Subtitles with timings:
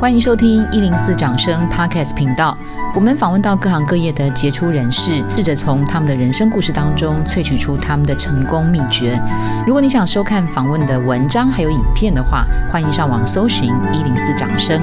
[0.00, 2.56] 欢迎收听一零四掌声 Podcast 频道。
[2.94, 9.20] 我们访问到各行各业的杰出人士，试着从他们的人生故事当中萃取出他们的成功秘诀。
[9.66, 14.80] 如果你想收看访问的文章还有影片的话，欢迎上网搜寻一零四掌声。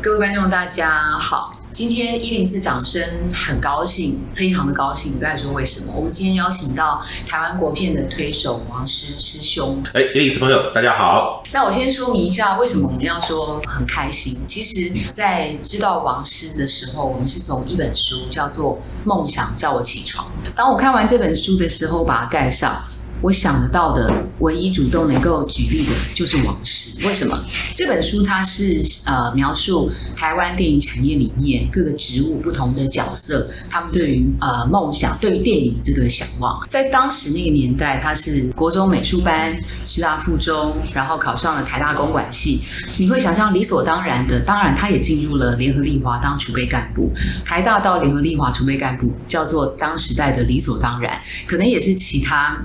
[0.00, 1.52] 各位观众，大家好。
[1.76, 5.12] 今天一零四掌声很高兴，非常的高兴。
[5.16, 5.92] 我再说为什么？
[5.94, 9.82] 我们今天邀请到台湾国片的推手王师师兄。
[9.92, 11.42] 哎，一零四朋友，大家好。
[11.52, 14.38] 那我先说明一下，为什么我们要说很开心？
[14.48, 20.26] 其实，在知道王师的时候，我们是从一本书叫做《梦想叫我起床》。
[20.56, 22.82] 当我看完这本书的时候，把它盖上。
[23.22, 27.04] 我想得到的唯一主动能够举例的就是王石。
[27.04, 27.38] 为什么？
[27.74, 36.58] 这本书它是呃描述台湾电影产业里面各个职务不同的角色，他们对于呃梦想、对于电影的这个想望。
[36.68, 42.62] 在当时那个年代，他是国中美术班，师大附中，然后考上了台大公管系。
[42.98, 47.12] 你会想象理所当然的，当然他也进入了联合利华当储备干部。
[47.44, 52.58] 台大到联合利华储备干部叫做当时代的理所当然，可能也是其他。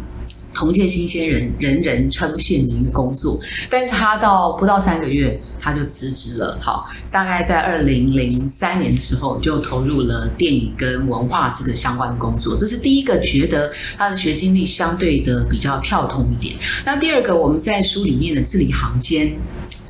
[0.53, 6.57] 同届新鲜人人人称羡的一个工作，但是他到不到三个月他就辞职了。
[6.61, 16.55] 好，大概在二零零三年的时候就投入了电影跟文化这个相关的工作，这是第一个觉得他的学经历相对的比较跳通一点。
[16.85, 19.33] 那第二个，我们在书里面的字里行间。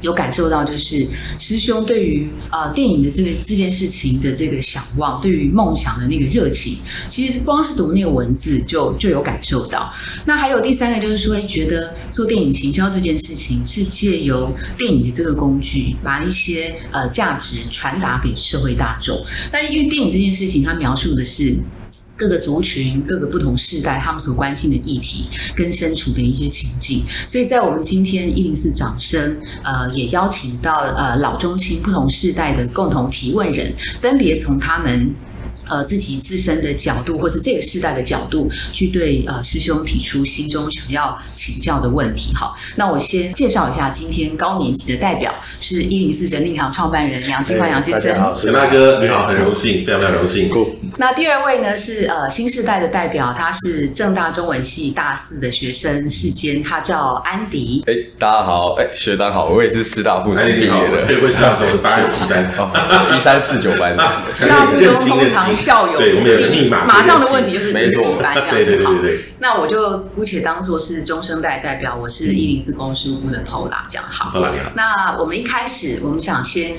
[0.02, 1.08] 有感受到，就是
[1.40, 6.78] 师兄对于呃电影的这个这件事情的这个想望，对于梦想的那个热情，
[7.10, 9.94] 其实光是读那个文字就就有感受到。
[10.26, 19.24] 那还有第三个，就是说，觉得做电影行销这件事情是借由电影的这个工具，把一些呃价值传达给社会大众。
[19.52, 21.56] 那因为电影这件事情，它描述的是。
[22.22, 35.16] 各个族群、各个不同世代，他们所关心的议题跟身处的一些情境，所以在我们今天一零四掌声，呃，也邀请到呃老中青不同世代的共同提问人，分别从他们。
[35.72, 42.34] 呃，自己自身的角度，或是这个世代的角度，去对呃师兄提出心中想要请教的问题。
[42.36, 48.20] 好，那我先介绍一下今天高年级的代表，是一零四人力行创办人杨金宽杨先生。
[48.20, 50.52] 好，杨大哥你好，很荣幸，非常非常荣幸。
[50.98, 57.82] 那第二位呢是呃新世代的代表，他是正大中文系大四的学生，世间，他叫安迪。
[57.88, 62.52] 哎，大家好，哎，学长好，我也是师大附中毕业的，对，我是师大附中八几班，
[63.16, 65.61] 一三四九班 的，师大附中通常。
[65.62, 68.54] 校友对，我们有个密码，马上的问题就是一起班这样子。
[68.56, 69.26] 对对对对对。
[69.40, 74.32] 那我就姑且当做是中生代代表，我是一零四公输部的头啦，这样好。
[74.76, 76.76] 那我们一开始，我们想先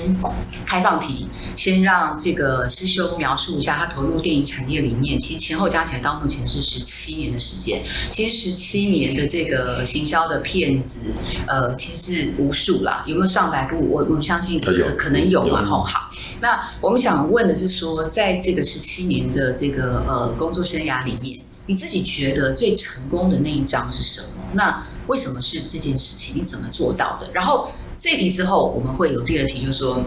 [0.65, 7.81] 开放题，先让这个师兄描述一下他投入电影产业里面，其实前后加起来到目前是十七年的时间。
[8.11, 10.99] 其实十七年的这个行销的片子，
[11.47, 13.79] 呃，其实是无数啦，有没有上百部？
[13.89, 15.65] 我我们相信可可能有嘛。
[15.65, 16.09] 吼，好。
[16.43, 24.43] 那我们想问的是说，在这个十七年的这个呃工作生涯里面，你自己觉得最成功的那一章是什么？
[24.51, 26.35] 那为什么是这件事情？
[26.35, 27.29] 你怎么做到的？
[27.33, 30.03] 然后这一题之后，我们会有第二题，就是说，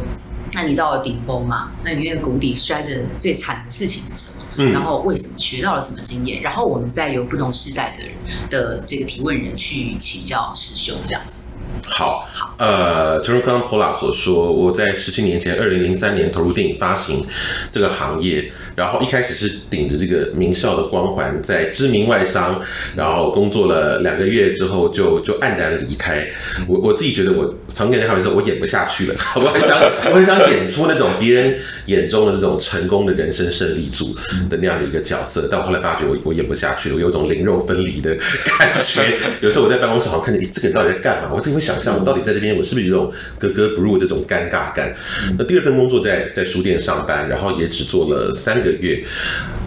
[0.52, 1.72] 那你到了顶峰嘛？
[1.82, 4.44] 那你那个谷底摔得最惨的事情是什么？
[4.58, 6.42] 嗯，然后为什么学到了什么经验？
[6.42, 8.12] 然后我们再由不同时代的人
[8.50, 11.40] 的这个提问人去请教师兄，这样子。
[11.84, 12.28] 好，
[12.58, 17.24] 呃，正如刚刚 Paula 所说，我在十七年前，二零零三年投入电影发行
[17.72, 18.52] 这个行业。
[18.76, 22.60] 然后一开始是顶着这个名校的光环，在知名外商，
[22.94, 26.26] 然后工作了两个月之后就就黯然离开。
[26.68, 29.14] 我我自己觉得，我常跟人家开玩笑，我演不下去了。
[29.36, 34.14] 我很想，我很想演出那种别人眼中的那种成功的人生胜利组
[34.50, 35.48] 的那样的一个角色。
[35.50, 38.14] 但我后来发觉我，我我演不下去了，我有种灵肉分离的
[38.58, 39.00] 感觉。
[39.40, 41.30] 有时候我在办公室好像看着咦这个人到底在干嘛？
[41.32, 44.94] 我怎么会想象，我到底在这边，我是不是有种格格不入的这种尴尬感？
[45.38, 48.66] 那第二份工作在在书店上班，然后也只做了三个。
[48.66, 49.00] 个月，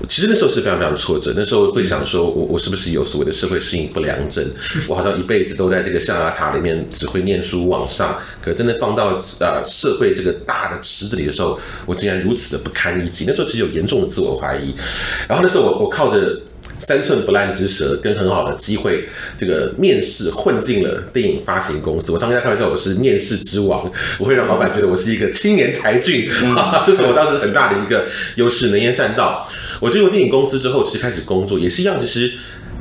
[0.10, 1.34] 其实那时候是非常非常挫折。
[1.38, 4.46] 那时候会想说，我我是不是有所谓的社会适应不良症？
[4.90, 13.24] 我好像一辈子都在这个象牙塔里面只会念书往上，可真的放到呃社会这个大的池子里的时候，我竟然如此的不堪一击。
[13.26, 14.76] 那时候其实有严重的自我怀疑。
[15.30, 16.38] 然后那时候我我靠着
[16.80, 22.12] 三寸不烂之舌跟很好的机会，这个面试混进了电影发行公司。
[22.12, 26.30] 我常跟大家开玩笑，我是面试之王，我会让老板觉得我是一个青年才俊，
[26.86, 29.48] 这是我当时很大的一个优势，能言善道。
[29.80, 32.32] 我进入电影公司之后，其实开始工作也是一样，其实。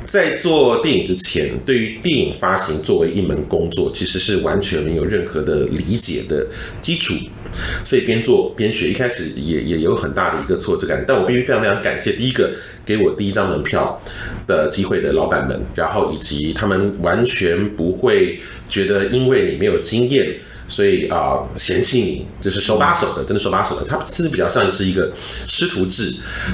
[0.09, 6.47] 在做电影之前，对于电影发行作为一门工作，其实是完全没有任何的理解的
[6.81, 7.13] 基础，
[7.85, 11.05] 所以边做边学，一开始也也有很大的一个挫折感。
[11.07, 12.49] 但我必须非常非常感谢，第一个
[12.83, 14.01] 给我第一张门票
[14.47, 20.27] 的机会的老板们，然后以及他们完全不会觉得因为你没有经验，
[20.69, 23.85] 所以啊、呃、嫌弃你，就是手把手的，真的手把手的。
[23.85, 26.13] 他甚至比较像是一个师徒制。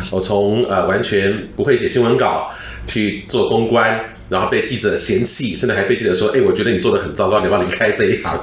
[0.10, 2.50] 我从呃完全不会写新闻稿
[2.88, 8.40] 去做公关，然后被记者嫌弃，甚至还被记者说：“哎，我觉得你做的很糟糕，你要不要离开这一行。”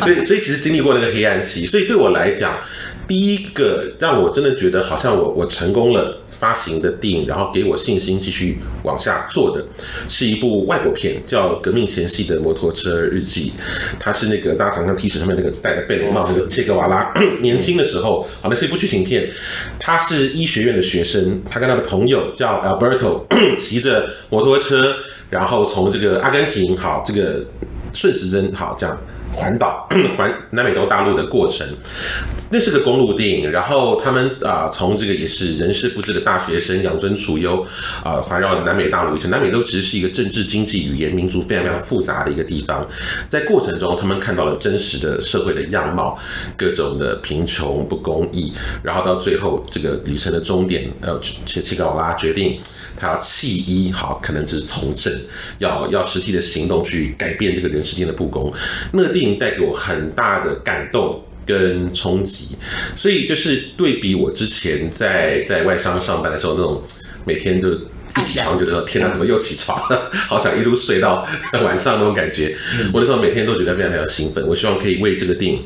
[0.00, 2.58] 所以，所以其实经历过那个黑暗期，所以对我来讲。
[3.08, 9.64] 第一个让我真的觉得好像我我成功了发行的电影，然后给我信心继续往下做的，
[10.08, 13.52] 是一部外国片，叫《革命前夕的摩托车日记》。
[13.98, 19.30] 它是那个大家常常 T 恤上面那个戴的贝雷帽那个切格瓦拉 年轻的时候，好，那是一部剧情片。
[19.78, 23.24] 他是医学院的学生，他跟他的朋友叫 Alberto
[23.56, 24.94] 骑着摩托车，
[25.30, 27.44] 然后从这个阿根廷好这个
[27.92, 28.98] 顺时针好这样。
[29.32, 31.66] 环岛 环南美洲大陆的过程，
[32.50, 33.50] 那是个公路电影。
[33.50, 37.64] 然后他们啊，从这个也是人事不知的大学生养尊处优
[38.02, 39.30] 啊，环绕南美大陆一程。
[39.30, 42.86] 南美洲其实是一个政治、经济、语言、民族非常非常复杂的一个地方。
[43.28, 46.18] 在过程中，他们看到了真实的社会的样貌，
[46.56, 48.52] 各种的贫穷、不公义。
[48.82, 52.58] 然后到最后，这个旅程的终点，呃，切切格瓦拉决定
[52.96, 55.12] 他要弃医，好，可能只是从政，
[55.58, 58.52] 要要实际的行动去改变这个人世间的不公。
[58.92, 62.54] 那电影带给我很大的感动跟冲击，
[62.94, 66.82] 所以就是对比我之前在在外商上班的时候那种
[67.24, 70.10] 每天就一起床就觉得天哪，怎么又起床了？
[70.12, 71.26] 好想一路睡到
[71.64, 72.54] 晚上那种感觉。
[72.92, 75.64] 我那时候每天都觉得非常非常兴奋，我希望可以为这个电影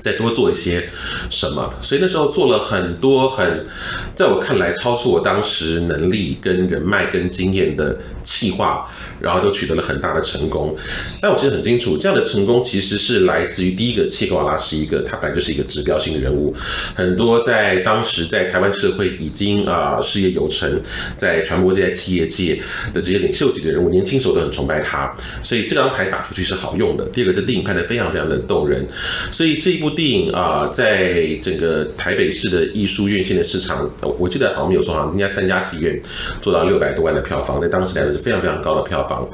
[0.00, 0.88] 再多做一些
[1.28, 3.66] 什么，所以那时候做了很多很
[4.14, 8.88] 在我看来超出我当时能力跟人脉跟经验的企划。
[9.20, 10.74] 然后就取得了很大的成功，
[11.20, 16.56] 但我其实很清楚，这样的成功其实是来自于第一个，切格瓦拉是一个，他本来就是一个指标性的人物，
[16.94, 20.80] 很多在当时在台湾社会已经啊、事业有成，
[21.18, 22.54] 在传播界、企业界
[22.94, 27.04] 的这些领袖级的人物，年轻时候都很崇拜他，所以这张牌打出去是好用的。
[27.12, 28.88] 第二个，这电影看得非常非常的动人，
[29.30, 36.00] 所以这一部电影啊、在整个台北市的艺术院线的市场，我记得好像没有说好像应该三家戏院
[36.40, 39.28] 做到六百多万的票房，在当时来说是非常非常高的票房。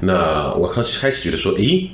[0.00, 1.90] 那我开始开始觉得说，诶，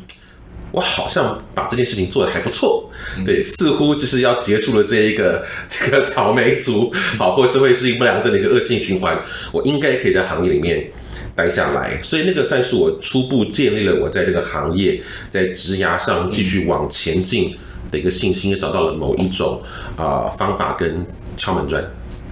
[0.71, 2.91] 我好像把这件事情做得还不错，
[3.25, 9.19] 对，似乎就是要结束了这一个这个草莓族，好，或是会适应不良症的一个恶性循环，
[9.53, 10.91] 我应该可以在行业里面
[11.35, 15.01] 待下来，所以那个算是我初步建立了我在这个行业
[15.31, 17.57] 在职涯上继续往前进
[17.91, 19.61] 的一个信心，也找到了某一种
[19.97, 21.07] 啊、方法跟
[21.37, 21.83] 敲门砖。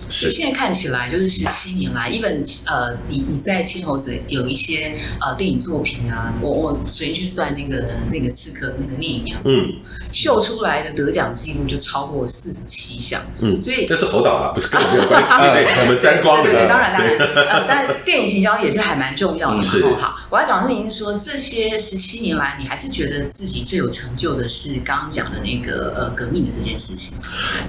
[0.08, 9.74] 所以现在看起来，就是十七年来，even 呃，你你在青猴子有一些呃电影作品啊，我我昨天去算那个那个刺客那个聂隐娘，嗯，
[10.12, 19.82] 秀出来的得奖记录就超过四十七项，嗯，所以这是侯导啊，不是跟我没有关系， 对，我们沾光的，对，当然当然，呃，当然电影行销也是还蛮重要的嘛，是。
[19.96, 27.18] 好，我要讲的事情是说，这些十七年来，你还是觉得自己最有成就的是刚刚讲的那个呃革命的这件事情，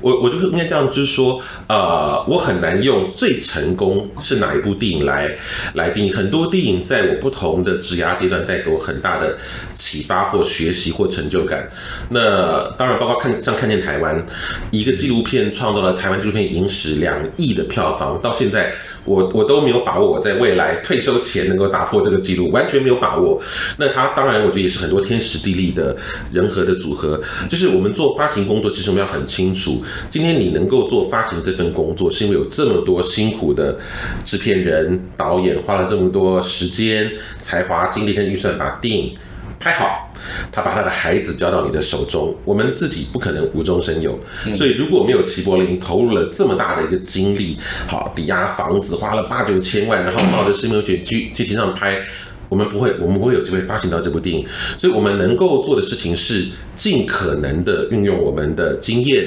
[0.02, 2.27] 我我就是应该这样，就是说，呃。
[2.28, 5.36] 我很难用最成功是哪一部电影来
[5.74, 6.12] 来定义。
[6.12, 9.38] 很多电影在我不同的职涯阶段带给我很大的
[9.74, 11.70] 启发或学习或成就感。
[12.10, 14.26] 那当然包括看像看见台湾
[14.72, 18.74] 一个纪录片创造了台湾纪录片影史两亿的票房，到现在。
[19.08, 23.42] 我我都没有把握我在未来退休前能够打破这个记录，完全没有把握。
[23.78, 25.96] 那他当然，我觉得也是很多天时地利的
[26.32, 27.20] 人和的组合。
[27.50, 33.80] 就是我们做发行工作，其实我们要很清楚，今天你能够做发行这份工作，是因为有这么多辛苦的
[34.26, 39.16] 制片人、导演花了这么多时间、才华、精力跟预算把电影
[39.60, 40.04] 拍好。
[40.52, 44.20] 他把他的孩子交到你的手中，我们自己不可能无中生有，
[44.56, 52.02] 所以如果没有齐柏林投入了这么大的一个精力，好抵押房子花了八九千万，然后冒着生命危险去去天上拍，
[52.50, 54.46] 我们不会，我们不会有机会发行到这部电影。
[54.78, 56.46] 所以我们能够做的事情是
[56.76, 59.24] 尽可能的运用我们的经验、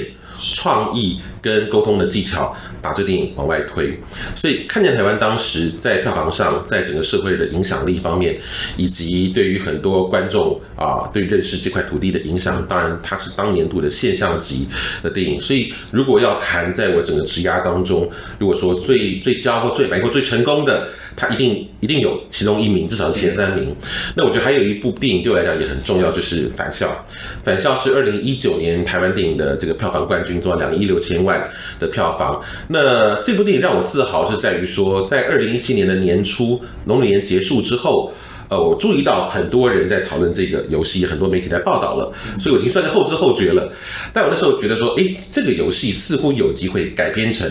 [0.54, 2.54] 创意跟沟通的技巧。
[2.80, 3.98] 把这电影往外推，
[4.34, 8.38] 所以看见台湾当时在票房上，在整个社会的影响力方面，
[8.76, 14.68] 以及对于很多观众啊，对认识这块土地的影响，当然它是当年度的现象级
[15.02, 15.40] 的电影。
[15.40, 20.88] 所以如果要谈在我整个职涯当中，如果说最最骄或最白过最成功的。
[21.16, 23.74] 他一定一定有其中一名，至少是前三名。
[24.14, 26.86] 那我觉得还有一部电影对我来讲也很重要，就是《返校》。
[27.44, 31.46] 《返校》是二零一九年台湾电影的这个票房冠军，做了两亿六千万
[31.78, 32.40] 的票房。
[32.72, 38.12] 那这部电影让我自豪是在于说，在二零一七年的年初，龙年结束之后。
[38.50, 43.72] 呃，我注意到很多人在讨论这个游戏，很多媒体在报道了，所以我已经算是后知后觉了。
[44.12, 47.48] 但我那时候觉得说，诶，这个游戏似乎有机会改编成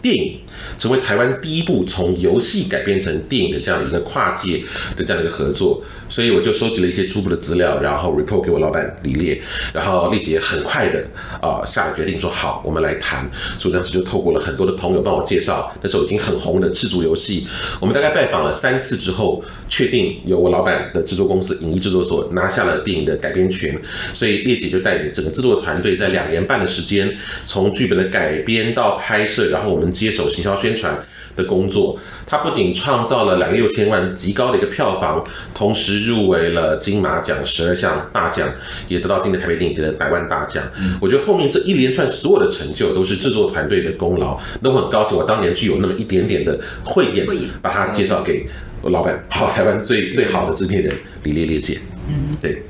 [0.00, 0.40] 电影，
[0.78, 4.62] 成为台湾第一部从游戏改编成电影的这样的一个跨界
[4.96, 5.82] 的这样的一个合作。
[6.10, 9.38] 所以我就收集了一些初步的资料，然后 report 给我老板李烈，
[9.74, 11.04] 然后丽姐很快的
[11.38, 13.30] 啊、呃、下了决定说好，我们来谈。
[13.58, 17.46] 所以当时就透过了很多的朋友帮我介绍，那时候已经很红的赤足游戏，
[17.78, 23.76] 我们大概拜访了三次之后，确定由我老板的制作公司影艺制作所拿下了电影的改编权，
[24.14, 27.12] 所以叶姐就带领整个制作团队在两年半的时间，
[27.44, 30.96] 从剧本的改编到拍摄，然后我们接手行销宣传。
[31.36, 38.52] 的工作，他不仅创造了两个六千万极高的一个票房，同时入围了金马奖十二项大奖，
[38.88, 40.64] 也得到今年台北电影节的百万大奖。
[40.80, 44.36] 嗯、我觉得后面这一连串所有的成就都是制作团队的功劳。
[44.60, 47.24] 那我很高兴，我当年具有那么一点点的慧眼，
[47.62, 48.44] 把它介绍给
[48.80, 50.94] 我老板，好，台湾最最好的制片人
[51.24, 51.78] 李烈烈姐。
[52.08, 52.62] 嗯，对。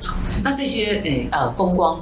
[0.43, 2.01] 那这些诶呃风光。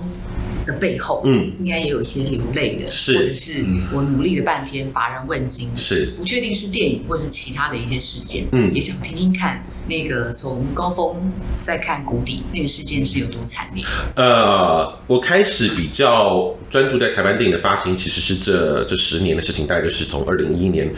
[0.66, 11.32] 的背后，嗯，应该也有一些流泪的，是，或者是我努力了半天，乏人问津，是，不确定是电影或是其他的一些事件，嗯，也想听听看那个从高峰
[11.62, 13.84] 再看谷底，那个事件是有多惨烈。
[14.16, 20.92] 呃，我开始比较专注在台湾电影的发行，其实是这这十年的事情，大概就是从二零一一年，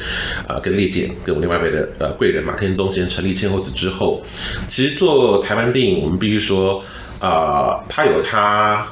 [0.48, 4.22] 呃，跟烈姐跟我另外一位的呃贵人马天宗先生成立千后子之后，
[4.66, 6.82] 其实做台湾电影，我们必须说，
[7.20, 8.87] 呃，它有他。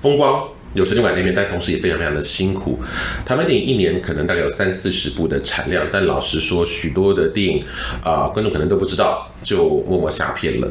[0.00, 0.42] 风光
[0.74, 2.78] 有时另外那边，但同时也非常非常的辛苦。
[3.24, 7.64] 台湾电影一年可能大概有三四十部的产量，但老实说，许多的电影
[8.04, 10.70] 啊、观众可能都不知道，就默默下片了。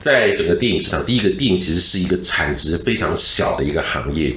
[0.00, 4.34] 在整个电影市场，第一个电影其实是一个产值非常小的一个行业。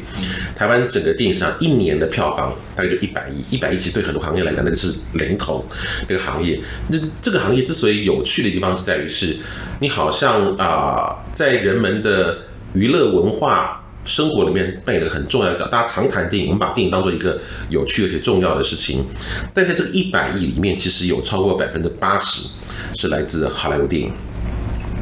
[0.55, 5.65] 台湾整个电影市场一年的票房大概就一百亿，一百亿其实对很多行业来讲，那个是零头。
[6.07, 9.35] 这个行业，那这个行业之所以有趣的地方是在于是，
[9.79, 12.37] 你好像啊、在人们的
[12.73, 13.79] 娱乐文化。
[14.03, 17.39] 生活里面扮演了很重要的角，大家常谈电影，我们把电影当做一个
[17.69, 19.05] 有趣而且重要的事情。
[19.53, 22.47] 但在这个一百亿里面，其实有超过百分之八十
[22.95, 24.11] 是来自好莱坞电影。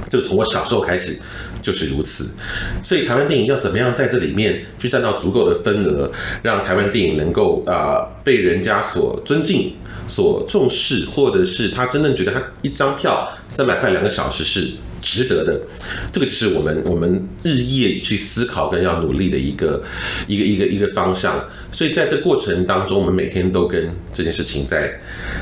[0.10, 1.18] 这个从我小时候开始
[1.62, 2.36] 就是如此。
[2.84, 9.75] 所以台湾电影要怎么样在这里面去占到足够的份额，让台湾电影能够啊、被人家所尊敬、
[10.08, 14.72] 所重视，或者是他真正觉得他一张票三百块两个小时是。
[15.01, 15.62] 值得的，
[16.12, 19.84] 这个就是我们我们日夜去思考跟要努力的一个
[20.27, 21.44] 一个一个一个方向。
[21.72, 25.00] 所以在这过程当中，我们每天都跟这件事情在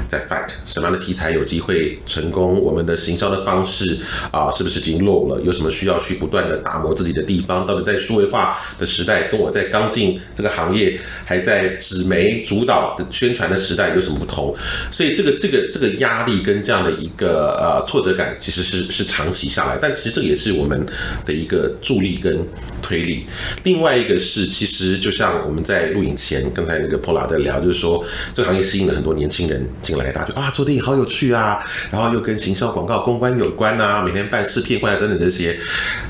[0.09, 2.61] 在 fight，什么样的题材有机会成功？
[2.61, 3.97] 我们的行销的方式
[4.29, 5.41] 啊，是不是已经漏了？
[5.41, 7.65] 有什么需要去不断的打磨自己的地方？
[7.65, 14.53] 到底在数位化的时代，跟我在刚进这个行业还在纸媒主导的宣传的时代有什么不同？
[14.91, 19.79] 所以这个这个这个压力跟这样的一个呃挫折感，其实是是长期下来。
[19.81, 20.85] 但其实这也是我们
[21.25, 22.45] 的一个助力跟
[22.81, 23.25] 推力。
[23.63, 26.16] 另外一个是，其实就像我们在录影。
[26.17, 35.57] 前刚才那个 Paula 在聊，就是说这个行业吸引了很多年轻人进来，大家就啊做电影好有趣啊，然后又跟行销广告公关有关啊，每天办试片会啊等等这些。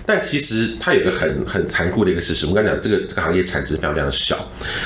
[0.06, 4.38] 但其实它有个很很残酷的一个事实，我们刚才讲这个这个行业产值非常非常小，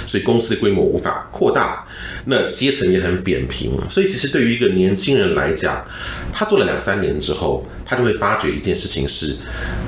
[0.08, 1.86] 所以公司规模无法扩大，
[2.26, 3.80] 那阶层也很扁平。
[3.88, 5.86] 所以其实对于一个年轻人来讲，
[6.34, 9.36] 他做了两三年之后，他就会发觉一件事情是，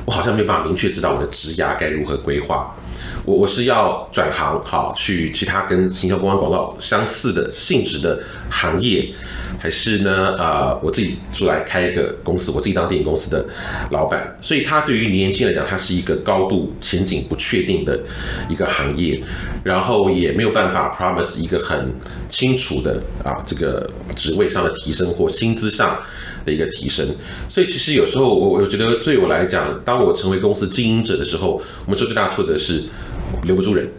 [0.06, 2.76] 我好像没有办法明确知道我的职涯该如何规划。
[3.26, 9.14] 我我是要转行，好去其他跟行销公关广告相似的性质的行业，
[9.60, 10.36] 还是呢？
[10.38, 13.46] 呃，我自己出来开一个公司，我自己当电影公司的
[13.92, 14.38] 老板。
[14.42, 18.00] 所以，他对于年轻人来讲，他是一个高度前景不确定的
[18.50, 19.22] 一个行业，
[19.64, 21.94] 然后也没有办法 promise 一个很
[22.28, 25.98] 清楚的啊这个职位上的提升或薪资上
[26.46, 27.08] 的一个提升。
[27.50, 32.84] 所以，其实有时候我我觉得对我来讲，当我成为公司经营者的时候，我们说最大的挫折是。
[33.46, 33.90] 留不住人，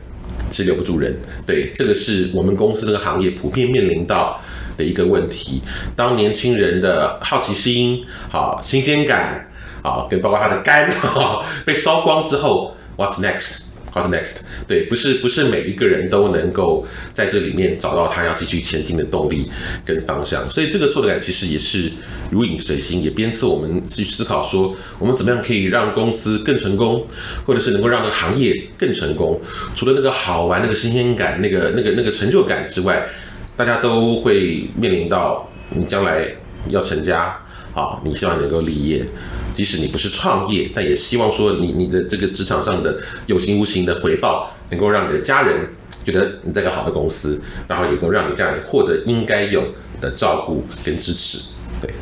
[0.51, 1.21] 是留不住人。
[1.45, 4.41] 对，这个是我们公司这个行业普遍面临到
[4.77, 5.61] 的一个问题。
[5.97, 9.51] 当年轻人的好奇心、好新鲜感、
[9.83, 10.89] 好，跟包括他的肝
[11.67, 13.63] 被烧光之后，What's next？
[13.95, 14.47] What's next？
[14.67, 19.47] 对，不是不是每一个人都能够在这里面找到他要继续前进的动力
[19.87, 20.51] 跟方向。
[20.51, 21.93] 所以这个挫折感其实也是
[22.29, 27.07] 如影随形，也鞭策我们去思考说，我们怎么样可以让公司更成功，
[27.47, 29.41] 或者是能够让这个行业更成功。
[29.77, 33.07] 除了那个好玩、那个新鲜感、那个那个那个成就感之外，
[33.57, 36.27] 大家都会面临到你将来
[36.69, 37.41] 要成家
[37.75, 39.04] 好，你希望能够立业。
[39.52, 45.69] 即使你不是创业，但也希望说你你的这个职场上的有形无形的回报，能够让你的家人
[46.04, 49.64] 觉得你在个好的公司，然后也能够让你家人获得应该有
[50.00, 51.38] 的照顾跟支持。
[51.83, 51.93] 对。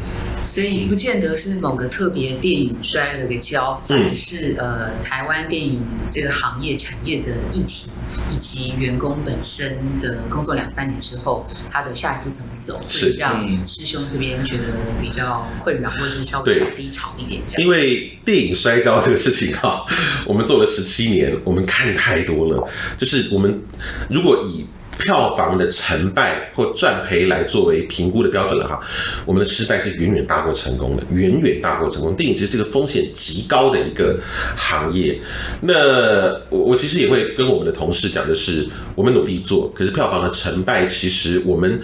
[0.47, 7.91] 所以不见得是某个特别电影摔了个跤，嗯，是呃台湾电影这个行业产业的议题，
[8.31, 17.63] 以及员工本身的工作两三年之后，他的下一步怎么走，会让师兄这边觉得比较困扰，或者是稍微低潮一点这样。
[17.63, 19.87] 因为电影摔跤这个事情哈，
[20.27, 22.69] 我们做了十七年，我们看太多了，
[22.99, 23.63] 就是我们
[24.11, 24.67] 如果以
[24.99, 28.81] 票房的成败或赚赔来作为评估的标准了哈，
[29.25, 32.15] 我们的失败是远远大过成功的，远远大过成功。
[32.15, 34.21] 电影其实这个风险极高的一个
[34.57, 35.19] 行业。
[35.63, 41.81] 那我我其实也会跟我们的同事讲的是，我们努力做，可是票房的成败其实我们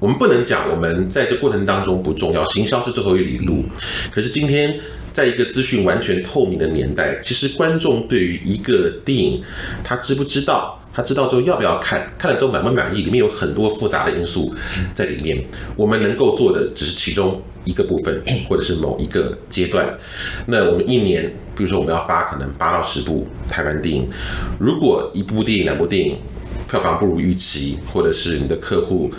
[0.00, 3.64] 我们不能讲我们在这过程当中不重要，行销是最后一里路。
[4.10, 4.74] 可是今天
[5.12, 9.44] 在一个资讯完全透明的年代，其实观众对于一个电影，
[9.84, 10.79] 他知不知道？
[10.92, 14.52] 他知道之后要不要看，看了之后满不满意，里面有很多复杂的因素
[14.94, 15.42] 在里面。
[15.76, 19.88] 我们能够做的只是其中一个部分，或者是某一个阶段。
[20.46, 21.24] 那我们一年，
[21.56, 24.08] 比如说我们要发可能八到十部台湾电影，
[24.58, 26.18] 如果一部电影、两部电影
[26.68, 29.10] 票房不如预期，或者是你的客户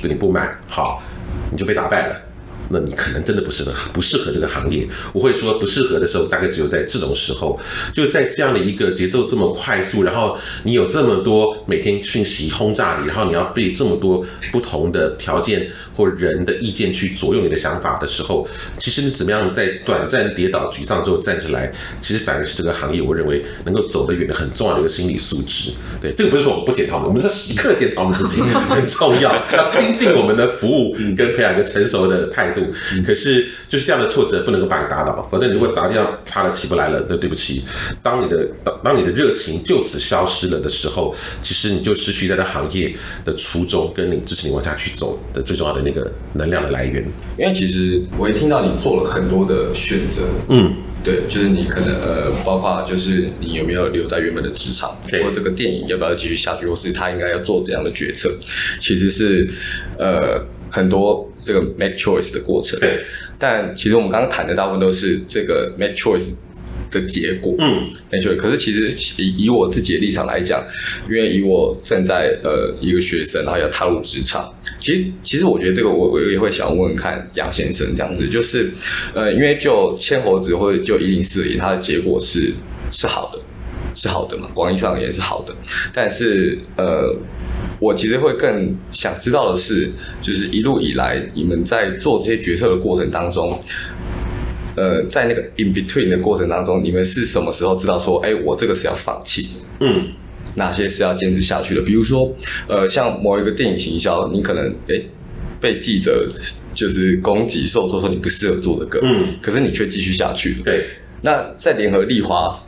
[0.00, 1.02] 对你不满，好，
[1.50, 2.29] 你就被打败了。
[2.72, 4.88] 那你可能真的不适合，不适合这个行业。
[5.12, 7.58] 我会说不适合的时候，大概只有在这种时候，
[7.92, 18.48] 就在这样的一个节奏这么快速，然后你有这么多每天讯息轰炸你，然后你要被这么多不同的条件或人的意见去左右你的想法的时候，
[18.78, 25.72] 其实你怎么样在短暂跌倒沮丧之后站起来，其实反而是这个行业我认为能够走得远的很重要的一个心理素质。
[26.00, 32.59] 对，这个不是说我们不检讨，我们是时刻检讨我们自己， 很重要，要精进我们的服务跟培养一个成熟的态度。
[33.06, 37.62] 可是就是这样的挫折不能够把你打倒，否则你如果打掉趴了起不来了，那对不起。
[38.02, 47.04] 当你的当当你的热情就此消失了的时候，其实你就失去在这行业的初衷，跟你支持你往下去走的最重要的那个能量的来源。
[47.38, 58.30] 因为其实我也听到你做了很多的选择，嗯，对，就是你可能呃，包括就是你有没有留在原本的职场，或这个电影要不要继续下去，或是他应该要做怎样的决策，
[58.80, 59.48] 其实是
[59.98, 60.44] 呃。
[60.70, 62.98] 很多这个 make choice 的过程，对，
[63.38, 66.32] 但其实我们刚刚谈的大部分都是这个 make choice
[66.90, 68.36] 的结果，嗯，make choice。
[68.36, 68.90] 可是其实
[69.22, 70.64] 以以我自己的立场来讲，
[71.08, 78.70] 因为以我正在呃一个学生，然后要踏入职场，其实其实我觉得这个我我也会想问问看杨先生这样子，就是
[79.14, 82.52] 呃，因为就千猴子或者就一零四而言，它的结果是
[82.90, 83.40] 是好的，
[83.94, 85.54] 是好的嘛，广义上也是好的，
[85.92, 87.14] 但是呃。
[87.78, 93.58] 我其实会更想知道的是，就是一路以来你们在做这些决策的过程当中，
[94.76, 99.48] 呃，在那个 in between 的过程当中，你们是什么时候知道说，哎，我这个是要放弃，
[99.80, 100.08] 嗯，
[100.56, 101.80] 哪些是要坚持下去的？
[101.80, 102.30] 比如说，
[102.68, 105.00] 呃，像某一个电影行销，你可能哎
[105.58, 106.28] 被记者
[106.74, 110.86] 就是攻击，受挫说你不适合做的歌，嗯，可是你却继续下去了，对。
[111.22, 112.62] 那在联合利华。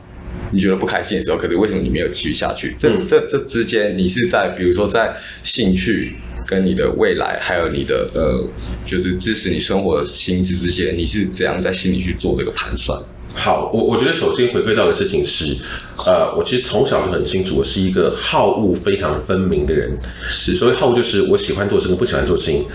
[0.53, 2.75] 你觉得不开心的时候，可是为什么你没有继续下去？
[2.79, 5.13] 这、嗯、这这之间，你是在比如说在
[5.43, 8.39] 兴趣跟你的未来，还有你的呃，
[8.85, 13.01] 就是支持你生活的心智之间，你是怎样在心里去做这个盘算？
[13.35, 15.57] 好，我我觉得首先回归到的事情是，
[16.05, 19.97] 呃，我其实从小就很清楚，我是一个好恶非常分明的人。
[20.29, 22.65] 是，所谓好恶就是我喜欢做事跟不喜欢做事情，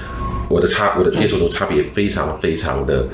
[0.50, 3.06] 我的差我的接受度差别非常非常的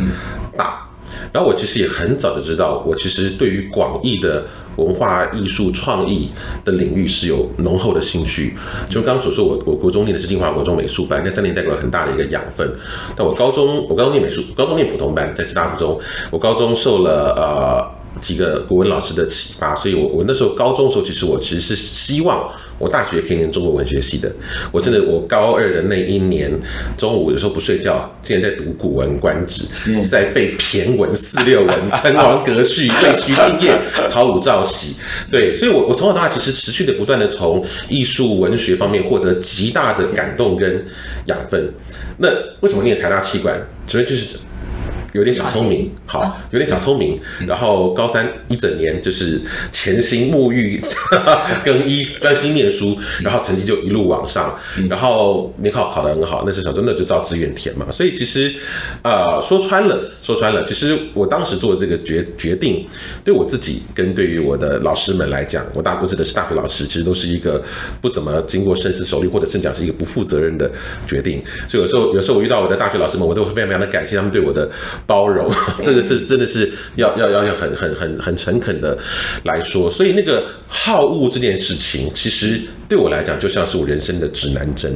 [0.56, 0.88] 大。
[0.88, 0.93] 嗯
[1.34, 6.30] 然后我其实也很早就知道，我其实对于广义的文化艺术创意
[6.64, 8.54] 的领域是有浓厚的兴趣。
[8.88, 12.72] 就刚所说，我我国中念的是金华国中美术班，那三年带给我很大的一个养分。
[13.16, 22.48] 但我高中我高中念美术，高中念普通班，在师大附中，我高中受了呃几个国文老师的启发，所以我我那时候高中时候，其实我其实是希望。
[22.78, 24.30] 我大学可以念中国文学系的，
[24.72, 26.50] 我真的，我高二的那一年
[26.96, 29.64] 中午有时候不睡觉，竟然在读《古文观止》，
[30.08, 33.78] 在背骈文、四六文、 滕王阁序，背徐敬业、
[34.10, 34.96] 讨武造喜。
[35.30, 40.84] 对，所以我我从小到大其实持续的不断的从艺术文学方面获得极大的感动跟
[41.26, 41.72] 养分。
[42.18, 42.28] 那
[42.60, 43.56] 为什么念台大企管？
[43.86, 44.36] 主要就是。
[45.14, 47.20] 有点小聪明，好，有点小聪明。
[47.46, 50.80] 然后高三一整年就是潜心沐浴、
[51.64, 54.58] 更衣、专心念书，然后成绩就一路往上。
[54.90, 57.86] 然后联考考得很好，那时候真的就照志愿填嘛。
[57.92, 58.52] 所以其实，
[59.02, 62.84] 呃，说穿了，说穿了，其实我当时做这个决决定，
[63.24, 67.62] 对我自己跟对于我的老师们来讲，我大我指的是大学老师，其实都是一个
[68.00, 70.68] 不怎么经过深思熟虑，或者甚至讲是一个不负责任的
[71.06, 71.40] 决定。
[71.68, 74.68] 所以有时候，有时候我遇到我的大学老师们，我都会非常非常的感谢他们对我的。
[75.06, 75.50] 包容，
[75.84, 78.96] 这个是真的是要要要要很很很很诚恳的
[79.44, 79.90] 来说。
[79.90, 84.90] 所以那个好恶这件事情，其实对我来讲就像是我人生的指南针。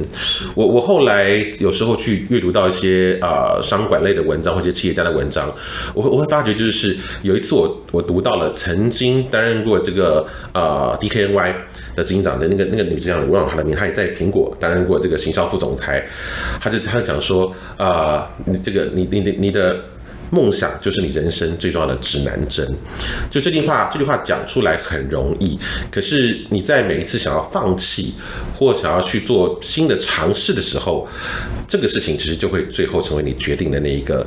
[0.55, 5.53] 我我后来有时候去阅读到一些啊、呃、商管类的文章或者企业家的文章，
[5.93, 11.53] 我会我会发觉就是有一次我我读到了曾经担任过这个呃 DKNY
[11.95, 16.03] 的执行长的那个那个女执行长，我忘了她的名，她也在苹果担任过这个行销副总裁，
[16.59, 19.79] 她就她就讲说啊、呃，你这个你你你你的。
[20.31, 22.67] 梦想就是你人生最重要的指南针。
[23.29, 25.59] 就这句话，这句话讲出来很容易，
[25.91, 28.13] 可是你在每一次想要放弃
[28.55, 31.07] 或想要去做新的尝试的时候，
[31.67, 34.25] 这个事情其实就会最后成为你决定的那一个。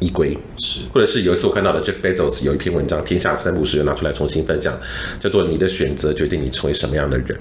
[0.00, 0.36] 依归。
[0.58, 4.78] 是，或者是有一次我看到的 Jeff Bezos 有一篇文章，天下三不是，拿出来重新分享，
[5.20, 7.38] 叫做你的选择决定你成为什么样的人，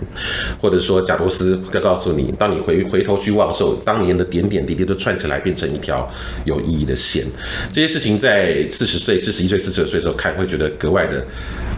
[0.60, 6.08] 或者说贾伯斯要告诉你，当你回回头去望的时候，当年的点点滴滴都串起来变成一条
[6.46, 7.26] 有意义的线，
[7.72, 11.26] 这些事情在四十岁、四十一岁、四十二岁的时候看，会觉得格外的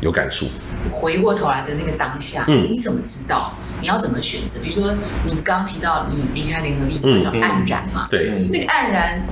[0.01, 0.47] 有感触。
[0.89, 3.53] 回过头来的那个当下，嗯，你怎么知道？
[3.79, 4.59] 你要怎么选择？
[4.63, 4.91] 比如说
[5.25, 9.23] 你刚提到你离开联合利华叫黯然嘛，对，那个黯然。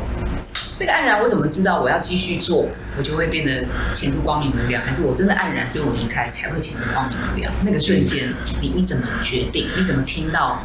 [0.79, 4.83] 那个黯然，我怎么知道我要继续做，我就会变得前途光明无量？
[4.83, 7.53] 还是我真的黯然，所以我离开才会前途光明无量？
[7.63, 9.67] 那个瞬间，你你怎么决定？
[9.77, 10.63] 你怎么听到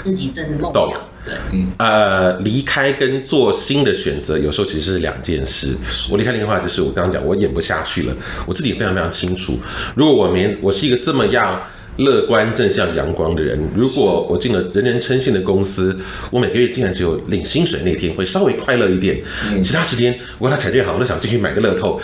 [0.00, 1.00] 自己真的梦想？
[1.24, 5.76] 对，嗯，呃，离开跟做新的选择，有时候其实是两件事。
[6.10, 8.16] 我离开的话，就是我刚刚讲，我演不下去了，
[8.46, 9.58] 我自己非常非常清楚。
[9.94, 11.60] 如果我没，我是一个这么样。
[11.96, 15.98] 乐观正向阳光的人，如果我进了人人称信的公司，
[16.30, 19.20] 我每个月竟然只有领薪水那天会稍微快乐一点，
[19.62, 22.00] 其他时间我跟他彩券好，我都想进去买个乐透。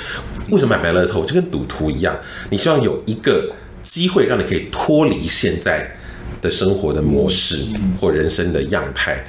[0.51, 1.25] 为什么买买乐透？
[1.25, 2.19] 就跟赌徒一样，
[2.51, 5.97] 你希望有一个机会让你可以脱离现在
[6.43, 7.57] 的生活的模式
[7.99, 9.25] 或人生的样态。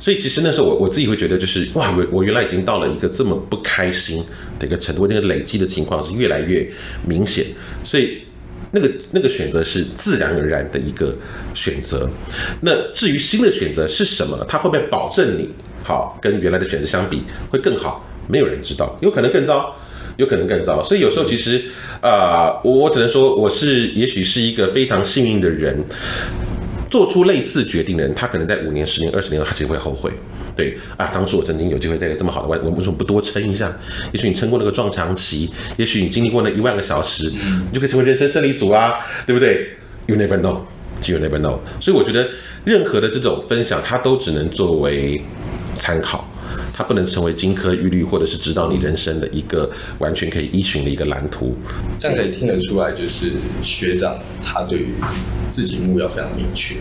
[0.00, 4.24] 所以其实那时候我我自己会觉得，就是哇，我我原来已经到了一个这么不开心
[4.58, 6.68] 的一个程度，那个累积的情况是越来越
[7.06, 7.44] 明显，
[7.84, 8.22] 所以。
[8.70, 11.14] 那个那个选择是自然而然的一个
[11.54, 12.08] 选择，
[12.60, 15.48] 那至于新的选择是什么，它会不会保证你
[15.82, 18.04] 好跟原来的选择相比会更好？
[18.26, 19.74] 没有人知道，有可能更糟，
[20.16, 20.82] 有可能更糟。
[20.84, 21.62] 所以有时候其实
[22.00, 25.84] 啊，我、只能说我是也许是一个非常幸运的人。
[26.90, 30.10] 做出类似决定的人，他可能在五年、十年、二十年后，他其实会后悔。
[30.58, 33.72] 对啊，当初我曾经有机会在这么好的外，我为什么不多撑一下？
[34.12, 38.94] 也许你撑过那个撞墙期，也许你经历过那一万个小时，你就可以成为人生胜利组啊，
[39.24, 39.68] 对不对
[40.06, 40.58] ？You never know,
[41.06, 41.60] you never know。
[41.80, 42.28] 所以我觉得
[42.64, 45.22] 任何的这种分享，它都只能作为
[45.76, 46.27] 参考。
[46.78, 51.56] 它不能成为金科玉律，或者是指导你人生的一个完全可以依循的一个蓝图。
[51.98, 53.32] 这样可以听得出来，就是
[53.64, 54.90] 学长他对于
[55.50, 56.76] 自己目标非常明确。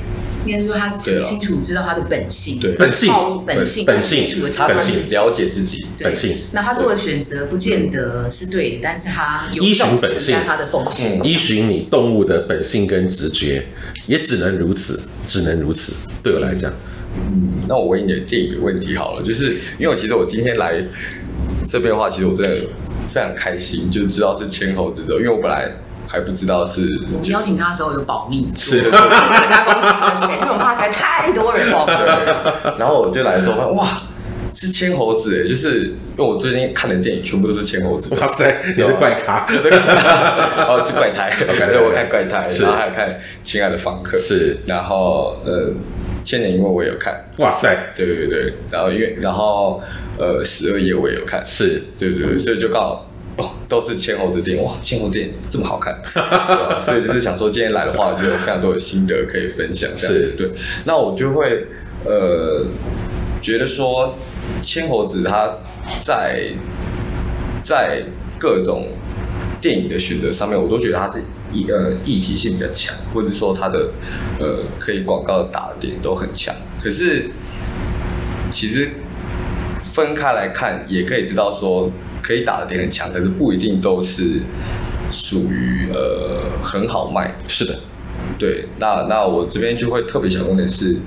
[0.46, 3.12] 应该说他很清楚知道他的本性，对本性，
[3.44, 6.38] 本性，本性，他本性了解自己本性。
[6.52, 13.66] 那他做的选择不见得是对的，但是他依循本性，他的风险，依循你动物的本性跟直觉，
[14.06, 15.92] 也只能如此，只能如此。
[16.22, 16.72] 对我来讲。
[16.72, 16.87] 嗯，
[17.68, 20.82] 那我问你点电影的问题好了，就是因为我其实我今天来
[21.68, 22.66] 这边的话，其实我真的
[23.10, 25.70] 非常开心，就知道是千猴子的，因为我本来
[26.08, 26.88] 还不知道是。
[27.12, 30.40] 我们邀请他的时候有保密，是的，哪家公司的谁？
[30.42, 31.94] 因为我怕实在太多人报对。
[32.80, 34.04] 然后我就来的时候，哇，
[34.54, 38.16] 是千猴子哎，就是因为我最近看的电影全部都是千猴子。
[38.16, 39.46] 哇塞，你是怪咖？
[40.70, 41.34] 哦，是怪胎。
[41.50, 43.10] 我感觉我看怪胎，然后还有看
[43.44, 45.74] 《亲爱的房客》，是，然后呃。
[46.28, 49.82] 千年一梦我也有看，哇塞，对对对，然后因为然后
[50.20, 56.02] 呃十二夜我也有看，是，对对对，所以就刚好哦都是千猴子电影，哇，千猴电影这么好看，
[56.84, 60.34] 所以就是想说今天来的话就有非常多的心得可以分享，是。
[60.38, 60.50] 对，
[60.84, 61.66] 那我就会
[62.04, 62.66] 呃
[63.42, 64.18] 觉得说
[64.62, 65.60] 千猴子他
[66.04, 66.50] 在
[67.64, 68.04] 在
[68.38, 68.90] 各种
[69.62, 71.24] 电影的选择上面，我都觉得他是。
[71.52, 73.92] 议呃议题性比较强，或者说它的
[74.40, 76.54] 呃可以广告的打点都很强。
[76.82, 77.30] 可是
[78.52, 78.90] 其实
[79.80, 84.42] 分开来看，也可以知道说可以打的点很强，可是不一定都是
[85.10, 87.36] 属于呃很好卖。
[87.48, 87.80] 是的，
[88.38, 88.68] 对。
[88.78, 90.98] 那那我这边就会特别想问的是，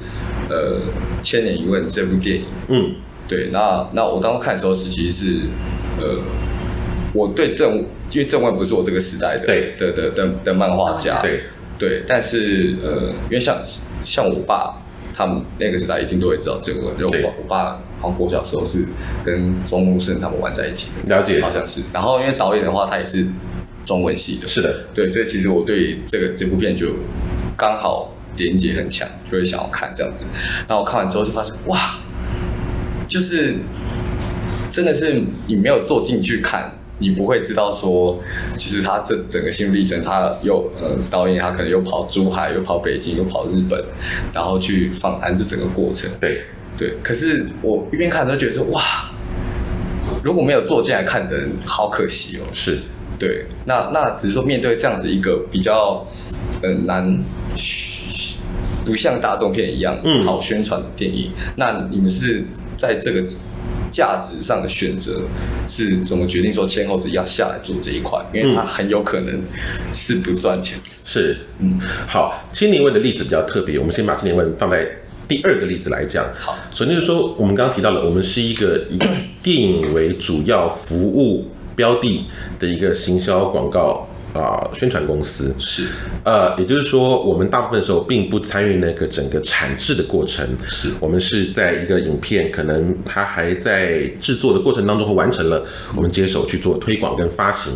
[0.49, 0.81] 呃，
[1.23, 2.95] 《千年一问》这部电影，嗯，
[3.29, 3.51] 对。
[3.53, 5.41] 那那我当时看的时候是其实是
[6.01, 6.19] 呃。
[7.13, 7.79] 我对郑，
[8.11, 11.45] 因为郑问不是我这个时代的对的的的的漫画家，对
[11.79, 13.59] 对，但是呃，因为像
[14.03, 14.83] 像我爸
[15.15, 18.87] 他们那个时代一定都会知道郑问，因为我我爸好像国小时候是
[19.25, 21.83] 跟钟木胜他们玩在一起的，了解好像是。
[21.93, 23.27] 然后因为导演的话，他也是
[23.85, 26.95] 中文系的，是的，对，所以其实我对这个这部片就
[27.57, 30.25] 刚好连接很强，就会想要看这样子。
[30.69, 31.99] 然后我看完之后就发现，哇，
[33.09, 33.57] 就是。
[34.73, 38.23] 真的是你没有坐进去看，你不会知道说，
[38.57, 43.85] 其实他这整个心路历程，他又呃导演他可能又跑珠海，又跑北京，又跑日本，
[44.33, 46.09] 然后去访谈这整个过程。
[46.21, 46.45] 对
[46.79, 48.83] 对，可是我一边看都觉得说哇，
[50.23, 52.43] 如果没有坐进来看的人，好可惜哦。
[52.53, 52.79] 是，
[53.19, 56.07] 对，那那只是说面对这样子一个比较
[56.63, 57.25] 呃难。
[58.83, 62.43] 不像大众片一样好宣传的电影，嗯，那你们是
[62.79, 63.23] 在这个
[63.91, 65.23] 价值上的选择
[65.67, 68.19] 是怎么决定说千后者要下来做这一块？
[68.33, 69.43] 因为它很有可能
[69.93, 70.79] 是不赚钱。
[71.05, 74.89] 是，嗯，好，青年问的例子比较特别，我们先把青年问放在
[75.27, 76.25] 第二个例子来讲。
[76.39, 78.99] 好，首先就是说，我们刚刚提到了，我们是一个以
[79.43, 82.27] 电影为主要服务标的
[82.59, 84.07] 的一个行销广告。
[84.33, 85.55] 啊、呃，宣传公司。
[85.59, 85.87] 是，
[86.25, 90.91] 呃，也就是说，我们大部分时候并不参与那个整个产制的过程，是。
[91.01, 95.65] 我们是在一个影片可能它还在制作的过程当中会完成了，
[95.97, 97.73] 我们接手去做推广跟发行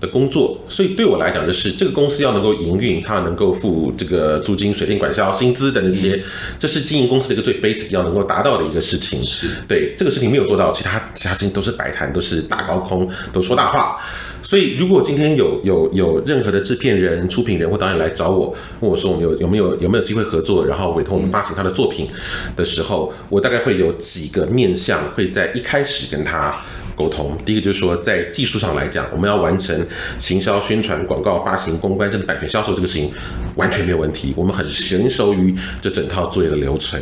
[0.00, 0.58] 的工作。
[0.68, 6.20] 所以对我来讲，就是这个公司要能够营运，它能够付这个租金、水电管销、薪资等这些，
[6.58, 9.24] 这是经营公司的一个最 basic 要能够达到的一个事情。
[9.24, 9.48] 是。
[9.68, 13.98] 对这个事情没有做到，其他其他事情都是摆谈，都是大高空，都说大话。
[14.46, 22.08] 所以，如果今天有有有任何的制片人、出品人或导演来找我，问我说我们有有没有有没有机会合作，然后委托我们发行他的作品
[22.54, 26.62] 的时候，我大概会有几个面向会在一开始跟他
[26.96, 27.36] 沟通。
[27.44, 29.86] 第一个就是说，在技术上来讲，我们要完成
[30.18, 33.12] 行销、宣传、广告、发行、公关、甚至版权销售这个事情，
[33.54, 34.32] 完全没有问题。
[34.36, 37.00] 我们很娴熟于这整套作业的流程。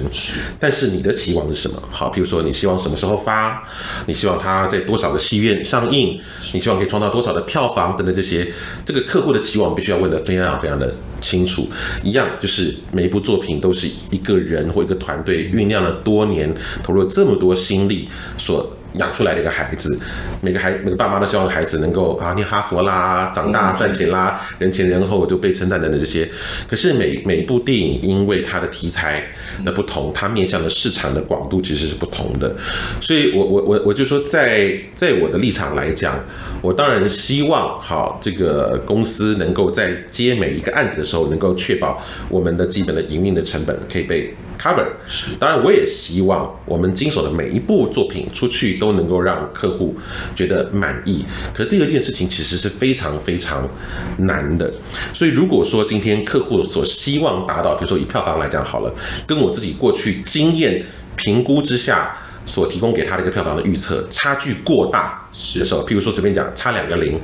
[0.59, 1.81] 但是你的期望是什么？
[1.91, 3.67] 好，譬如说你希望什么时候发？
[4.07, 6.21] 你希望它在多少个戏院上映？
[6.53, 8.53] 你希望可以创造多少的票房等等这些，
[8.85, 11.69] 这个客户的期望必须要问得非常非常的清楚。
[12.03, 16.53] 一样就是每一部作品都是一个人或一个团队酝酿了多年，
[16.83, 19.99] 投入了这么多心力所养出来的一个孩子。
[20.41, 26.29] 每个孩每个爸妈都希望孩子能够啊念哈佛啦，长大赚钱啦，人前人后就被称赞等等这些。
[26.69, 29.23] 可是每每一部电影因为它的题材
[29.65, 32.55] 的不同，它面向的市场的广度其实是不同的。
[33.01, 36.15] 所以我我我我就说在在我的立场来讲。
[36.63, 44.87] 我当然希望，好，这个公司能够在接每一个案子的时候，能够确保我们的基本的营运的成本可以被 cover。
[45.07, 49.95] 是，当然我也希望我们经手的每一部作品出去都能够让客户
[50.35, 51.27] 觉得满意。
[51.53, 53.69] 可是第二件事情其实是非常非常
[54.17, 54.73] 难的。
[55.13, 58.91] 所以如果说今天客户所希望达到，比如说以票房来讲好了，
[59.27, 60.83] 跟我自己过去经验
[61.17, 62.17] 评估之下。
[62.47, 67.19] 所提供给他的一个票房的预测差距过大的时候，譬如说随便讲差两个零，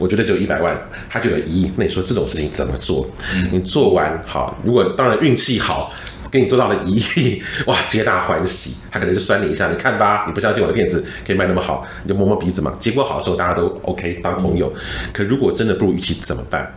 [0.00, 0.76] 我觉得只有一百万，
[1.08, 1.70] 他就有一亿。
[1.76, 3.08] 那你说这种事情怎么做？
[3.52, 5.92] 你做完好，如果当然运气好，
[6.34, 8.74] 给你做到了一亿，哇，皆大欢喜。
[8.90, 12.74] 他可能就酸你一下，你看吧，你不相信我的片子可以卖那么好，你就摸摸鼻子嘛。
[12.80, 14.72] 结果好的时候大家都 OK 当朋友，
[15.12, 16.74] 可如果真的不如预期怎么办？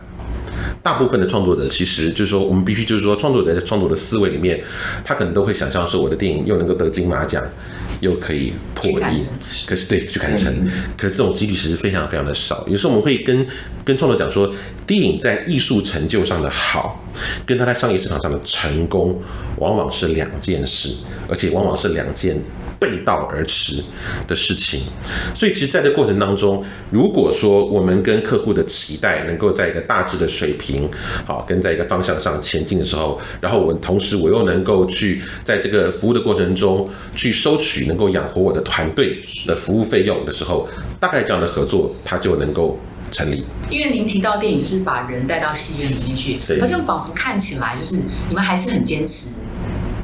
[0.82, 4.62] 大部分的创作者其实就是说，我们必须就是说，创作者在创作的思维里面，
[5.04, 7.42] 他可能都会想象说，我的电影又能够得金马奖。
[8.00, 9.24] 又可以破亿，
[9.66, 10.54] 可是对，就看成，
[10.96, 12.64] 可是这种几率其实非常非常的少。
[12.68, 13.44] 有时候我们会跟
[13.84, 14.54] 跟创作者讲说，
[14.86, 17.04] 电影在艺术成就上的好，
[17.44, 19.20] 跟他在商业市场上的成功，
[19.56, 20.90] 往往是两件事，
[21.28, 22.40] 而且往往是两件。
[22.78, 23.82] 背道而驰
[24.26, 24.82] 的事情，
[25.34, 30.88] 所以其实在这过程当中，如果说我们跟客户的期待能够在一个大致的水平，
[31.26, 40.68] 好，跟在一个方向上前进的时候，然后我同时我又能够去在这个服务的过程中去收取能够养活我的团队的服务费用的时候，
[41.00, 42.78] 大概这样的合作它就能够
[43.10, 43.44] 成立。
[43.68, 47.96] 因为您提到电影就是把人带到戏院里面去，好像仿佛看起来就是
[48.28, 49.37] 你们还是很坚持。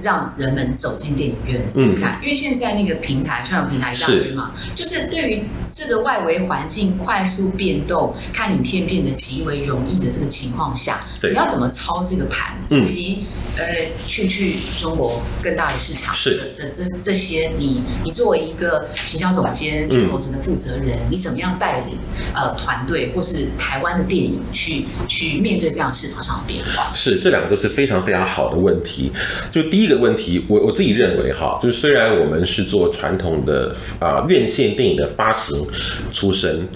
[0.05, 13.25] 让人们走进电影院去看，嗯，因为现在那个平台，传统平台一大堆嘛，就是对于这个外围环境快速变动，看影片变得极为容易的这个情况下，你要怎么操这个盘，以及
[13.57, 13.65] 呃，
[14.07, 21.97] 去去中国更大的市场是的这这些，你你作为一个行销总监、牵头者的负责人，你怎么样带领
[22.35, 26.93] 呃团队或是台湾的电影去去面对这样市场上的变化？
[26.95, 29.11] 是这两个都是非常非常好的问题。
[29.51, 29.94] 就第一个。
[29.97, 35.67] 问题，我我自己认为哈，就是虽然我们是做传统的啊院线电影的发行
[36.13, 36.67] 出身，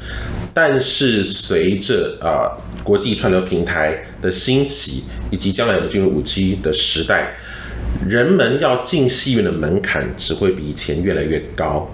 [0.52, 2.50] 但是随着啊
[2.82, 7.36] 国际串流平台的兴起，以及将来我们进入五 G 的时代，
[8.06, 11.90] 人们要进戏院的门槛只会比以前越来越高。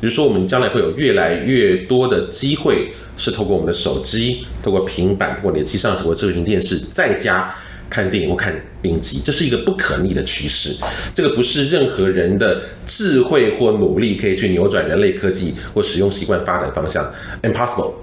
[0.00, 7.54] 比如说，我们将来会有越来越多的机会是透过我们的手机、透过平板、透过你的机上，透过智慧型电视，在家。
[7.90, 10.76] 看电影或看影集，这是一个不可逆的趋势。
[11.14, 17.94] 这个不是任何人的智慧或努力可以去扭转人类科技或使用习惯发展方向，impossible。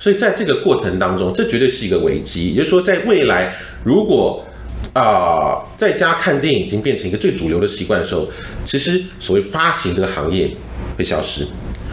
[0.00, 2.50] 所以在这个过程当中，这绝对是一个危机。
[2.50, 4.44] 也就是说，在未来，如果
[4.94, 8.28] 啊、在家看电影已经变成一个最主流的习惯的时候，
[8.64, 10.50] 其实所谓发行这个行业
[10.98, 11.46] 会消失，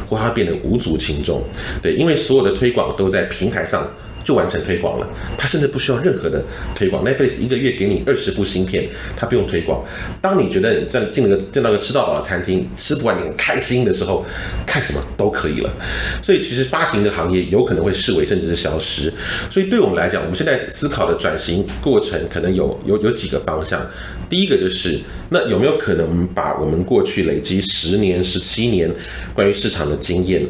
[0.09, 1.43] 或它变得无足轻重。
[1.81, 3.87] 对，因为所有的推广都在平台上。
[4.29, 6.39] 就完成推广了，他甚至不需要任何的
[6.75, 7.03] 推广。
[7.03, 8.87] 奈飞一个月给你二十部新片，
[9.17, 9.83] 他不用推广。
[10.21, 14.23] 当你觉得你在进了个进到个吃到饱的餐厅，吃不完你很开心的时候，
[14.67, 15.73] 看什么都可以了。
[16.21, 19.11] 所以其实发行的行业有可能会视为，甚至是消失。
[19.49, 23.83] 所以对我们来讲，我们现在思考的转型过程可能有有有几个方向。
[24.29, 28.93] 第一个就是，那有没有可能把我们过去累积十年、十七年
[29.33, 30.45] 关于市场的经验？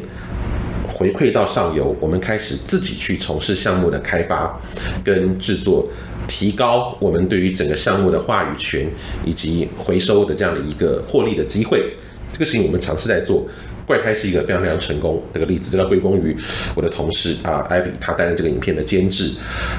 [1.00, 4.60] 回馈到上游，我们开始自己去从事项目的开发
[5.02, 5.88] 跟制作，
[6.28, 8.86] 提高我们对于整个项目的话语权
[9.24, 11.96] 以及回收的这样的一个获利的机会。
[12.30, 13.48] 这个事情我们尝试在做。
[13.90, 16.36] 怪胎是一个非常非常成功的一个例子，这个归功于
[16.76, 19.32] 我的同事啊，艾比，他担任这个影片的监制。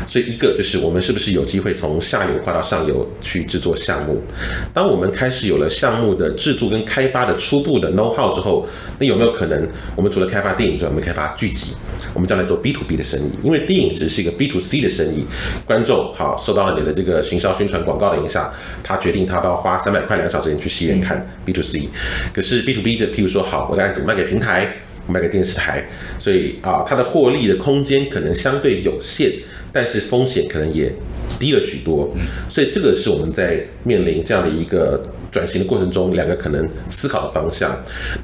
[0.06, 4.22] 所以一个就是我们是不是有机会从下游跨到上游去制作项目？
[4.74, 8.68] 当我们开始有了项目的制作跟开发的初步的 know how 之后，
[9.00, 11.72] 那有没有可能我们除了开发电影之外，我们开发剧集？
[12.14, 15.24] 我们将来做 B to B 的生意，因为电影只是一个 B to C 的生意。
[15.66, 18.52] 观众好受到了你的这个行销宣传广告的影响，
[18.84, 21.88] 他决定他要不要花三百块两小时去戏院看 B to C。
[22.34, 24.68] 可是 B to B 的，譬如说好，我的案子卖给平台，
[25.08, 25.84] 卖给电视台，
[26.20, 29.32] 所以啊，它的获利的空间可能相对有限，
[29.72, 30.92] 但是风险可能也
[31.40, 32.14] 低了许多。
[32.50, 35.02] 所以这个是我们在面临这样的一个。
[35.32, 37.74] 转型的过程中，两个可能思考的方向。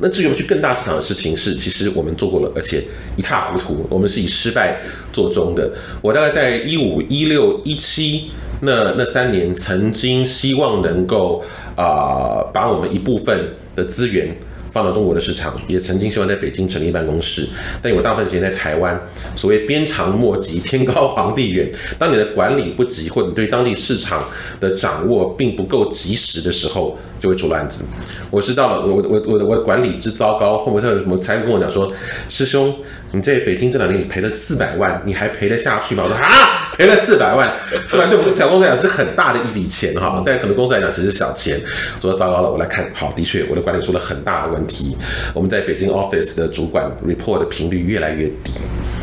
[0.01, 2.83] 那至于我们去更大市场的事情是，其实我们做过了，而且
[3.15, 3.87] 一塌糊涂。
[3.89, 4.81] 我们是以失败
[5.13, 5.71] 做终的。
[6.01, 11.41] 我大概在一五、一六、一七那那三年，曾经希望能够
[11.77, 14.35] 啊、呃，把我们一部分的资源。
[14.77, 17.47] 放到中国的市场，也曾经希望在北京成立办公室，
[17.81, 18.95] 但有大部分时间在台湾。
[19.35, 21.67] 所谓鞭长莫及，天高皇帝远。
[21.97, 24.23] 当你的管理不及，或者你对当地市场
[24.59, 27.83] 的掌握并不够及时的时候，就会出乱子。
[28.29, 31.91] 我知道了，我我我我的管理之糟糕，后面他有什么财务跟我讲说，
[32.29, 32.71] 师兄。
[33.11, 36.03] 你在北京这两年，你赔了四百万，你还赔得下去吗？
[36.03, 37.49] 我说啊，赔了四百万，
[37.89, 41.59] 虽然对我们小公司来讲是很大的一笔钱哈，但可能公司来讲只是小钱。
[41.95, 44.97] 我说糟糕了，我来看，好，的确，我的管理出了很大的问题。
[45.33, 48.51] 我们在北京 office 的主管 report 的频率越来越低，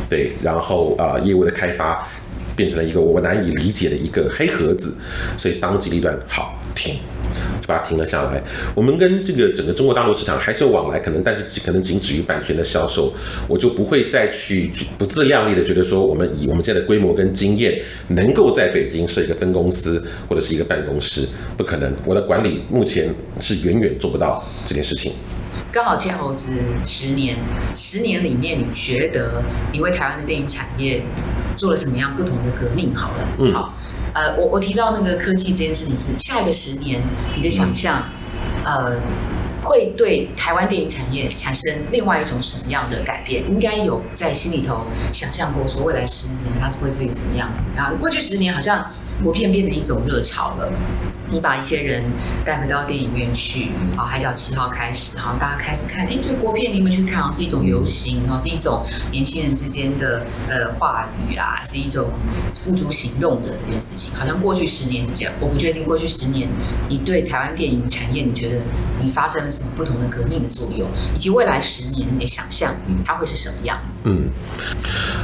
[0.09, 2.07] 对，然后啊、呃，业务的开发
[2.55, 4.95] 变成了一个我难以理解的一个黑盒子，
[5.39, 6.95] 所以当机立断，好，停。
[7.61, 8.43] 就把它停了下来。
[8.75, 13.13] 我们跟这个整个中国大陆市场还是有往来，可能，但是可能仅止于版权的销售。
[13.49, 21.93] 我就不会再去不自量力的觉得说，我们以我们现在的规模跟经验，能够在北京设一个分公司或者是一个办公室，不可能。
[22.05, 23.09] 我的管理目前
[23.41, 25.13] 是远远做不到这件事情。
[25.73, 26.53] 刚好牵猴子
[26.85, 27.37] 十年，
[27.75, 29.43] 十年里面，你觉得
[29.73, 31.03] 你为台湾的电影产业
[31.57, 32.95] 做了什么样不同的革命？
[32.95, 33.75] 好了，嗯，好。
[34.15, 37.03] 呃，我我提到那个科技这件事情是下一个十年，
[37.37, 38.09] 你的想象，
[38.65, 38.97] 呃，
[39.61, 43.43] 会对台湾电影产业产生另外一种什么样的改变？
[43.51, 47.93] 应该有在心里头想象过，说未来十年它是会是一个什么样子啊？
[47.99, 48.89] 过去十年好像
[49.23, 50.73] 国片变成一种热潮了。
[51.31, 52.05] 你把一些人
[52.45, 57.23] 带回到电影院去，啊，海角七号开始，好，大家开始看，哎，这国片你有没有去看？
[57.23, 62.11] 好像是一种流行，哦，是一种年轻人之间的呃话语啊，是一种
[62.51, 64.15] 付诸行动的这件事情。
[64.15, 66.49] 好像过去十年是这样，我不确定过去十年
[66.89, 68.61] 你对台湾电影产业，你觉得
[69.03, 72.73] 你发生了什么不同的革命的作用，以及未来十年你的想象
[73.05, 74.03] 它会是什么样子？
[74.05, 74.29] 嗯，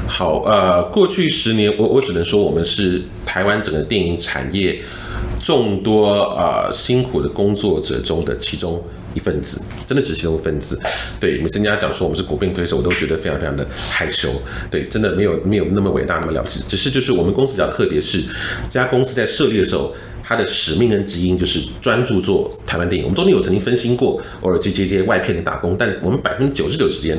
[0.08, 4.80] 好，呃，过去十年，我我只能说我们是台湾整个电影产业。
[5.42, 8.80] 众多啊、呃、辛苦的工作者中的其中
[9.14, 10.78] 一份子，真的只是其中一份子。
[11.18, 14.28] 对，每次人家讲说我们是国片推手，我都觉得非常非常的害羞。
[14.70, 18.22] 对，真的没有没有那么伟大那么了不起，只是就是我们公司比较特别，是
[18.68, 23.04] 这家公司在设立的时候，它的使命跟基因就是专注做台湾电影。
[23.04, 27.18] 我们中间有曾经分心过，偶尔去接接外片的打工，但我们百分之九十九时间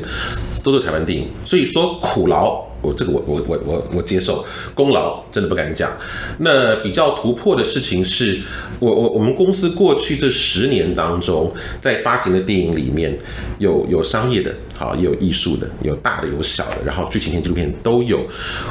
[0.64, 1.28] 都做台湾电影。
[1.44, 2.71] 所以说苦劳。
[2.82, 5.92] 我这个我我我我我接受，功劳真的不敢讲。
[6.40, 8.40] 那比较突破的事情是，
[8.80, 13.18] 我我我们公司过去这十年当中，在发行的电影里面
[13.60, 18.20] 有有商业的，好也有艺术的，有大的有小的，然后剧情片、纪录片都有。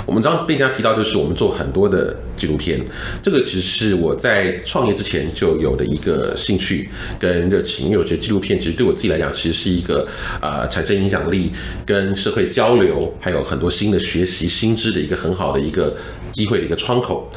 [0.05, 2.81] 我们刚刚被人家提到，就是我们做很多的纪录片，
[3.23, 6.89] 这个其实是我在创业之前就有的一个兴趣
[7.21, 10.09] 跟热情，因为我觉得纪录片其实对我自己来讲，其实是一个
[10.41, 11.53] 呃产生影响力
[11.87, 14.00] 跟社会交流，还有很多新的。
[14.01, 15.97] 学习新知的一个很好的一个
[16.33, 17.31] 机会的一个窗口。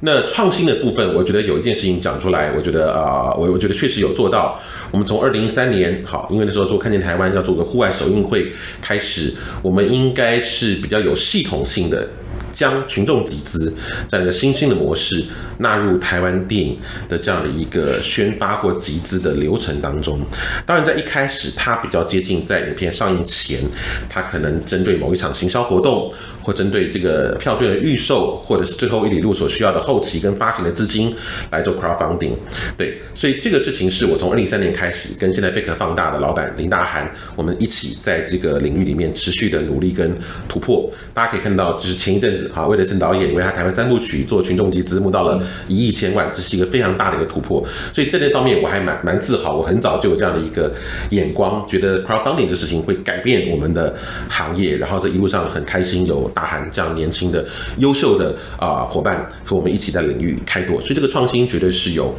[0.00, 4.60] 那创新的部分，我觉得有一件事情讲出来，我觉得啊，我、我觉得确实有做到。
[4.90, 12.08] 我们从二零一三年好，因为那时候做看见台湾要做个户外首映会开始，我们应该是比较有系统性的。
[12.54, 13.70] 将群众集资
[14.08, 15.22] 这样一个新兴的模式
[15.58, 16.78] 纳入台湾电影
[17.08, 20.24] 的这样的一个宣发或集资的流程当中。
[20.64, 23.60] 当然，在一开始，它比较接近在影片上映前，
[24.08, 26.10] 它可能针对某一场行销活动。
[26.44, 31.12] 或针对这个票券的预售，或者是最后一里路所需要的后期跟发行的资金
[31.50, 32.32] 来做 crowdfunding，
[32.76, 40.14] 对，所以这个事情是我从二零一三年开始跟现在贝壳放大的老板林大涵，我们一起在这个领域里面持续的努力跟
[40.46, 40.88] 突破。
[41.14, 47.66] 大家可以看到，就是前一阵子哈，魏德圣导演为他台湾三部曲做群众集资募到了一亿千万，这是一个非常大的一个突破。
[47.90, 50.70] 所以这些方面我还蛮蛮自豪，我很早就有这样的一个
[51.10, 53.96] 眼光，觉得 crowdfunding 的事情会改变我们的
[54.28, 56.30] 行业，然后这一路上很开心有。
[56.34, 57.46] 大喊这样年轻的、
[57.78, 62.14] 优秀的啊伙伴和我们一起在领域开拓，所以这个创新绝对是有。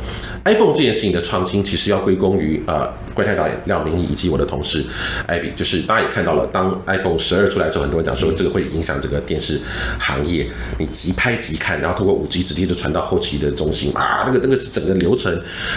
[0.46, 4.84] iPhone 这件事情的创新，其实要归功于啊怪胎导演廖明义以及我的同事
[5.28, 9.60] 艾比就是大家也看到了，当 iPhone 十二出来的时候，很多人讲说这个会影响这个电视
[10.00, 10.48] 行业，
[10.78, 15.34] 你即拍即看，然后通过五 G 直接就传到后期的中心啊，那个那个整个流程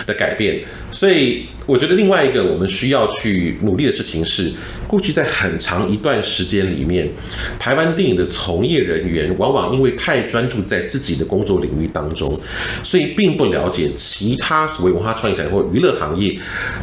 [0.06, 4.50] 的改变，所以我觉得另外一个我们需要去努力的事情是，
[4.86, 7.06] 过去在很长一段时间里面，
[7.58, 8.26] 台湾电影的。
[8.48, 12.40] 从业人员往往因为太专注在自己的工作领域当中，
[12.84, 16.38] 所以并不了解其他所谓文化创意产业或娱乐行业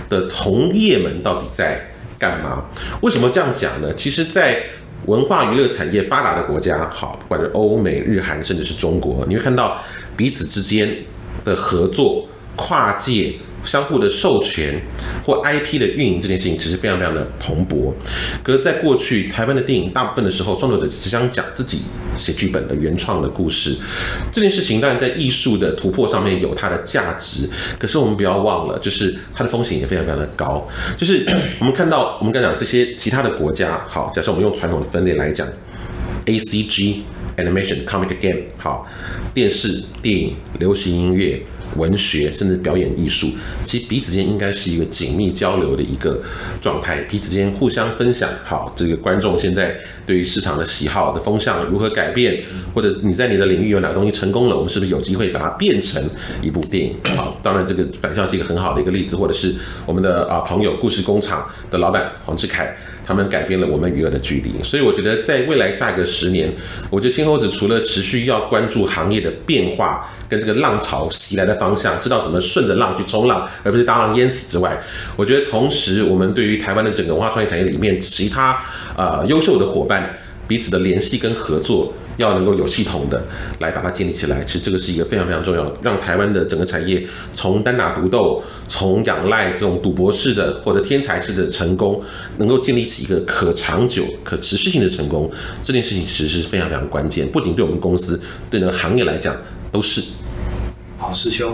[0.09, 1.81] 的同业们到底在
[2.19, 2.65] 干嘛。
[3.01, 3.93] 为什么这样讲呢？
[3.95, 4.61] 其实，在
[5.05, 9.81] 文化娱乐产业发达的国家，好，不管是欧美、日韩，甚至是中国，你会看到
[10.17, 10.93] 彼此之间
[11.45, 13.33] 的合作、跨界。
[13.65, 14.79] 相互的授权
[15.25, 17.91] 或 IP 的运营这件事情，其实非常非常的蓬勃。
[18.43, 21.79] 可是，在过去台湾的电影，大部分的时候，创作者只想讲自己
[22.15, 23.75] 写剧本的原创的故事。
[24.31, 27.49] 这件事情当然在艺术的突破上面有它的价值，
[27.79, 30.67] 可是我们不要忘了，就是它的风险也非常非常的高。
[30.95, 31.25] 就是
[31.59, 35.47] 我们看到，我们刚讲这些其他的国家，好，假设我们用传统的分类来讲
[36.25, 37.01] ，ACG
[37.37, 38.87] Animation Comic Game，好，
[39.33, 41.41] 电视、电影、流行音乐。
[41.77, 43.27] 文学甚至表演艺术，
[43.65, 46.21] 其实彼此间应该是一个紧密交流的一个
[46.61, 48.29] 状态，彼此间互相分享。
[48.45, 49.75] 好，这个观众现在
[50.05, 52.41] 对于市场的喜好的风向如何改变，
[52.73, 56.01] 或者你在你的领域有哪个东西成功了，我们是不是有机会把它变成
[56.41, 56.95] 一部电影？
[57.17, 59.53] 好，当然这个返校是一个很好的一个例子，或者是
[59.85, 62.73] 我们的啊朋友故事工厂的老板黄志凯，
[63.05, 64.51] 他们改变了我们与恶的距离。
[64.63, 66.51] 所以我觉得在未来下一个十年，
[66.89, 70.09] 我觉得青猴子除了持续要关注行业的变化。
[70.27, 74.75] 跟这个浪潮袭来的方向，知道怎么顺着浪去冲浪，而不是当浪淹死之外，
[75.15, 78.59] 我觉得同时我们对于台湾的整个文化创意产业里面其他
[78.97, 83.25] 呃优秀的伙伴彼此的联系跟合作，要能够有系统的
[83.59, 84.43] 来把它建立起来。
[84.43, 92.01] 其实这个是一个非常非常重要的，让台湾的整个产业从单打独斗，从仰赖这种赌博式的或者天才式的成功，
[92.37, 95.31] 能够建立起一个可长久、可持续性的成功，
[95.63, 99.35] 这件事情其实是非常非常关键，不仅对我们公司，对那个行业来讲。
[99.71, 100.01] 都是
[100.97, 101.53] 好，师兄。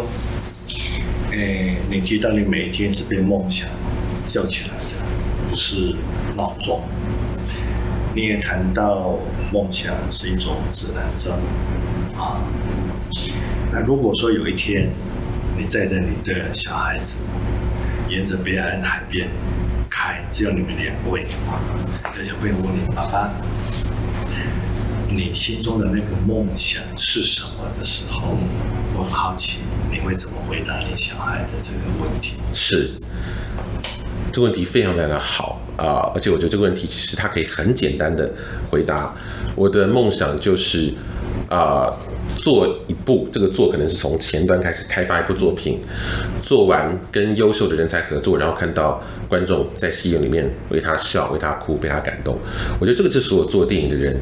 [1.31, 3.67] 哎，你提到你每天是被梦想
[4.29, 5.95] 叫起来的，不是
[6.37, 6.81] 闹钟。
[8.13, 9.17] 你也谈到
[9.53, 11.31] 梦想是一种指南针
[12.17, 12.41] 啊。
[13.71, 14.89] 那如果说有一天
[15.57, 17.29] 你载着你的小孩子
[18.09, 19.29] 沿着北海岸海边
[19.89, 21.25] 开，只有你们两位，
[22.03, 23.29] 那就会问你爸爸。
[25.07, 28.37] 你心中的那个梦想是什么的时候，
[28.95, 29.59] 我很好奇
[29.89, 32.37] 你会怎么回答你小孩的这个问题？
[32.53, 32.91] 是，
[34.31, 36.11] 这个问题非常非常的好啊！
[36.15, 38.31] 而且我觉得这个问题其实它可以很简单的
[38.69, 39.13] 回答。
[39.55, 40.93] 我的梦想就是
[41.49, 41.91] 啊，
[42.37, 45.79] 做一部这个做可能是从前端开始开发一部作品，
[46.41, 52.37] 做完跟优秀的人才合作，然后看到观众在戏院里面为他笑、为他哭、被他感动。
[52.79, 54.19] 我觉得这个就是我做电影的人。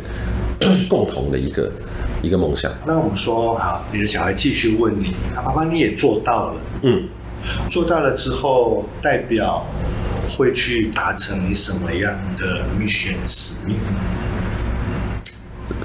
[0.89, 1.71] 共同的一个
[2.21, 2.69] 一个梦想。
[2.85, 7.07] 那我们说好，你的小孩继续问你，啊，爸爸你也做到了，嗯，
[7.69, 9.65] 做到了之后，代表
[10.29, 13.75] 会去达成你什么样的 mission 使命？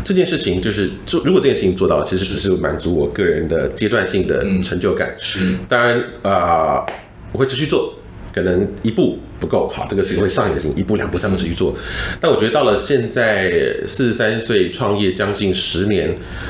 [0.03, 5.15] 这件事情就是做，如果这件事情做到了，其实只是满足我个人的阶段性的成就感。
[5.19, 6.87] 是，当然啊，呃，
[7.33, 7.95] 我会持续做。
[8.35, 11.73] 可能一步不够好，这个是会上瘾的事情，一步两步三步持续做。
[12.21, 13.49] 但我觉得到了现在
[13.87, 16.09] 四十三岁创业将近十年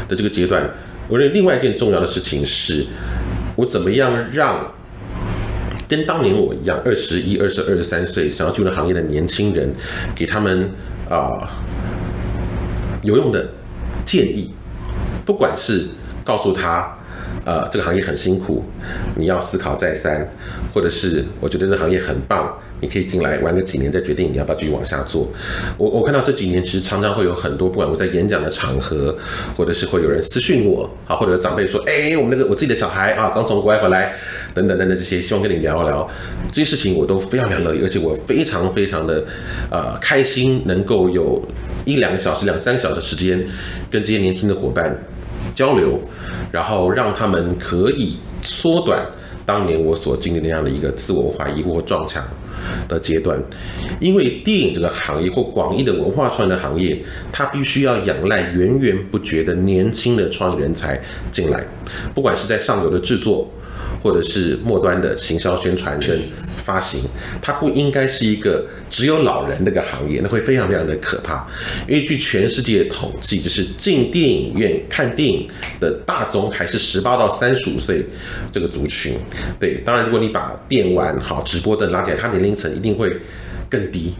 [0.08, 0.66] 的这个阶段，
[1.08, 2.86] 我认为另外一件重要的事情是，
[3.54, 4.73] 我怎么样让
[5.86, 9.74] 跟当年我一样二十一、二十二、三岁想要进入行业的年轻人，
[10.14, 10.70] 给他们
[11.10, 11.62] 啊
[13.02, 13.46] 有用的
[14.04, 14.50] 建议，
[15.26, 15.86] 不管是
[16.24, 16.96] 告诉他，
[17.44, 18.64] 呃，这个行业很辛苦，
[19.16, 20.28] 你要思考再三，
[20.72, 22.52] 或者是我觉得这行业很棒。
[22.80, 25.26] 你可以进来玩个几年，再决定你要不要继续往下做。
[25.78, 29.16] 我我看到这几年其实常常会有很多，不管我在演讲的场合，
[29.56, 34.14] 或者是会有人私讯我，啊，或者长辈说，哎，我们那个我自己的小孩啊，刚从国外回来，
[34.52, 36.06] 等等等等这些，希望跟你聊一聊
[36.52, 39.24] 这些事情，我都非常非常乐意，而且我非常非常的
[39.70, 41.42] 呃开心，能够有
[41.86, 43.42] 一两个小时、两三个小时时间
[43.90, 44.94] 跟这些年轻的伙伴
[45.54, 46.00] 交流，
[46.50, 49.06] 然后让他们可以缩短
[49.46, 52.22] 当年我所经历那样的一个自我怀疑或撞墙
[52.88, 53.38] 的阶段，
[54.00, 56.98] 因为电影这个行业或广义的文化创意的行业，
[57.30, 61.00] 它必须要仰赖源源不绝的年轻的创意人才
[61.30, 61.64] 进来，
[62.14, 63.48] 不管是在上游的制作。
[64.04, 67.00] 或者是末端的行销宣传跟发行，
[67.40, 71.48] 它不应该是一个只有老人那个行业，那会非常非常的可怕。
[71.88, 75.48] 因为据全世界的统计，就是进电影院看电影
[75.80, 78.04] 的大宗还是十八到三十五岁
[78.52, 79.14] 这个族群。
[79.58, 83.10] 对，当然如果你把电玩好直播的拉起来，它年龄层一定会
[83.70, 84.12] 更低。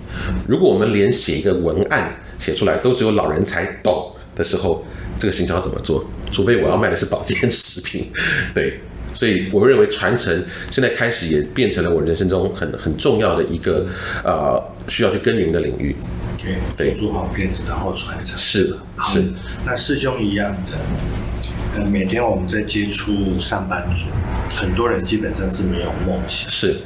[0.48, 4.82] 如果我们连写一个文案写出来都只有老人才懂的时候，
[5.18, 6.02] 这个行销怎么做？
[6.32, 8.06] 除非我要卖的是保健食品，
[8.54, 8.80] 对。
[9.14, 13.86] 所以我认为传承现在开始也变成了我人生中很很重要的一个
[14.24, 15.96] 呃需要去耕耘的领域。
[16.36, 18.36] Okay, 对，做好片子然后传承。
[18.36, 18.78] 是的，
[19.12, 19.24] 是。
[19.64, 24.08] 那师兄一样的，呃，每天我们在接触上班族，
[24.54, 26.50] 很多人基本上是没有梦想。
[26.50, 26.76] 是。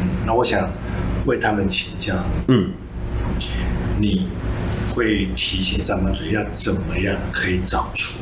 [0.00, 0.68] 嗯，那我想
[1.26, 2.14] 为他们请教。
[2.48, 2.72] 嗯。
[4.00, 4.26] 你
[4.92, 8.18] 会提醒上班族要怎么样可以找出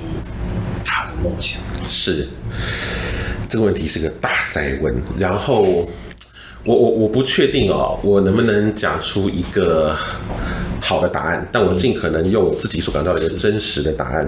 [0.85, 1.61] 他的梦想？
[1.89, 2.29] 是。
[3.53, 5.61] 这个问题是个大灾问，然后
[6.65, 9.95] 我我我不确定哦，我能不能讲出一个
[10.81, 11.47] 好的答案？
[11.53, 14.27] 但我尽可能用我自己所感到的一个真实的答案。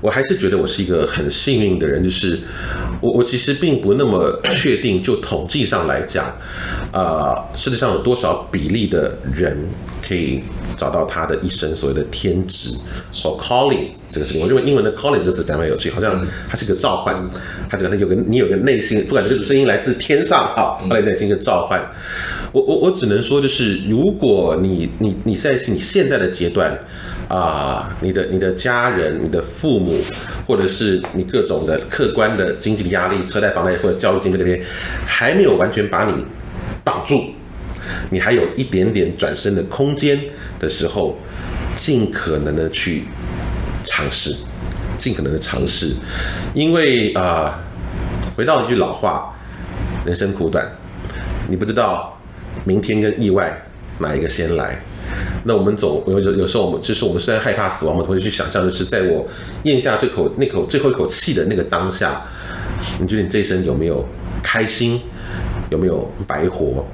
[0.00, 2.40] 我还是觉得我是一个很幸运的人，就是
[3.02, 6.34] 我我其实并不那么确定，就统计上来讲，
[6.90, 9.54] 呃，世界上有多少比例的人
[10.08, 10.42] 可以
[10.74, 12.70] 找到他的一生所谓的天职
[13.12, 17.12] ，so calling 这个事情，我认为英文的 calling 这个字非常有趣，好像它是个召唤，
[17.68, 21.84] 它可能有个你有个内心，不管这个声音来自天上啊，后来内心一个召唤。
[22.52, 26.78] 我我我只能说，就是如果你你你在你现在的阶段
[27.26, 29.98] 啊，你的你的家人、你的父母，
[30.46, 34.62] 或者是你各种的客观的经济的压力、车贷、房贷或者教育经费那边
[35.04, 36.24] 还没有完全把你
[36.84, 37.24] 绑住。
[38.10, 40.18] 你还有一点点转身的空间
[40.60, 41.18] 的时候，
[41.74, 43.02] 尽可能的去
[43.84, 44.34] 尝试，
[44.98, 45.94] 尽可能的尝试，
[46.54, 47.60] 因为啊、
[48.36, 49.32] 回到一句老话，
[50.04, 50.66] 人生苦短，
[51.48, 52.18] 你不知道
[52.64, 53.66] 明天跟意外
[53.98, 54.80] 哪一个先来。
[55.44, 59.28] 那我们总有有时候我们就是我们虽然害怕死亡，我们会去想象就是，在我
[59.64, 62.22] 咽下这口那口最后一口气的那个当下，
[62.98, 64.04] 你觉得你这一生有没有
[64.42, 65.00] 开心，
[65.70, 66.86] 有没有白活？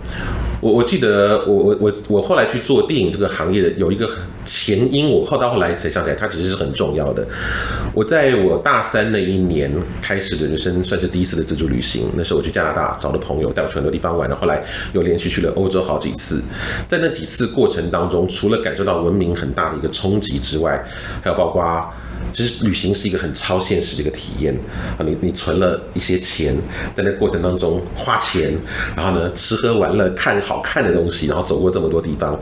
[0.60, 4.06] 我我记得我我我我后来去做电影这个行业的有一个
[4.44, 7.26] 前因，我后到后来才想起来，它其实是很重要的。
[7.94, 16.42] 我在我大三那一年开始的人生算是第一次的自助旅行，那时候我去加拿大找了朋友带我去很多地方玩，然后后来又连续去了欧洲好几次。
[16.86, 20.84] 在那几次过程当中，除了感受到文明很大的一个冲击之外，
[21.22, 21.90] 还有包括。
[22.32, 24.54] 其实旅行是一个很超现实的一个体验
[24.96, 25.00] 啊！
[25.04, 26.56] 你你存了一些钱，
[26.96, 28.52] 在那过程当中花钱，
[28.96, 32.38] 然后呢吃喝玩乐，看好看的东西，然后走过这么多地方，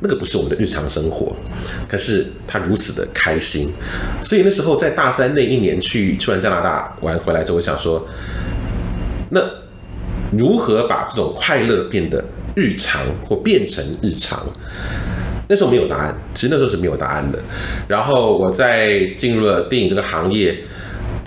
[0.00, 1.34] 那个不是我们的日常生活，
[1.88, 3.72] 可是他如此的开心。
[4.22, 8.06] 所以那时候在大三那一年去去完加拿大玩回来之后，我想说，
[9.30, 9.40] 那
[10.32, 14.46] 如何把这种快乐变得日常或变成日常？
[15.50, 17.38] 那时候没有答案，其实那时候是没有答案的。
[17.88, 20.56] 然后我在进入了电影这个行业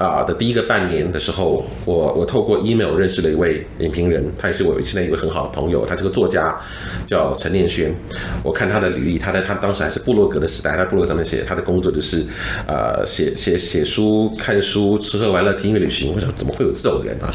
[0.08, 6.60] 啊的第一个半年的时候，我我透过 email 认识了一位影评人，他也是我现在一位很好的朋友，他是个作家，
[7.08, 7.94] 叫陈念轩。
[8.44, 12.26] 我看他的履历，他在他当时还是部落格的时代，他部落格上面写他的工作就是
[12.68, 16.14] 呃写写写书、看书、吃喝玩乐、听音乐、旅行。
[16.14, 17.30] 我想怎么会有这种人啊？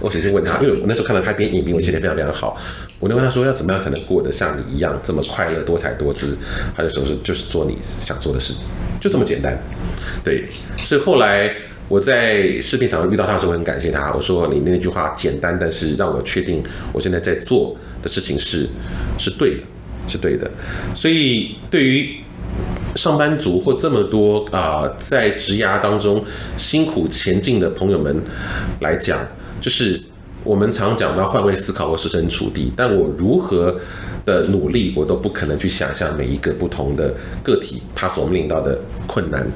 [0.00, 2.56] 我首先问他，因为我那时候看到他编影评，我写的非常非常好。
[3.00, 6.38] 我就问他说，要怎么样才能过得像你一样这么快乐、多彩多姿？
[6.76, 8.54] 他就说是就是做你想做的事，
[9.00, 9.58] 就这么简单。
[10.22, 10.48] 对，
[10.84, 11.54] 所以后来
[11.88, 14.12] 我在视频场遇到他的时候，很感谢他。
[14.12, 16.62] 我说你那句话简单，但是让我确定
[16.92, 18.68] 我现在在做的事情是
[19.18, 19.62] 是对的，
[20.08, 20.50] 是对的。
[20.94, 22.16] 所以对于
[22.96, 26.24] 上班族或这么多啊、在职涯当中
[26.56, 28.22] 辛苦前进的朋友们
[28.80, 29.18] 来讲，
[29.60, 30.00] 就是。
[30.44, 33.74] 我们常讲到换位思考或设身处地，但我如何
[34.24, 39.46] 的努力，我都不可能去想象每一个不同的个体他所面临到的困难。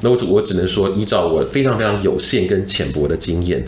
[0.00, 3.62] 那我只我只能说，依照我非常非常有限跟浅薄的经验，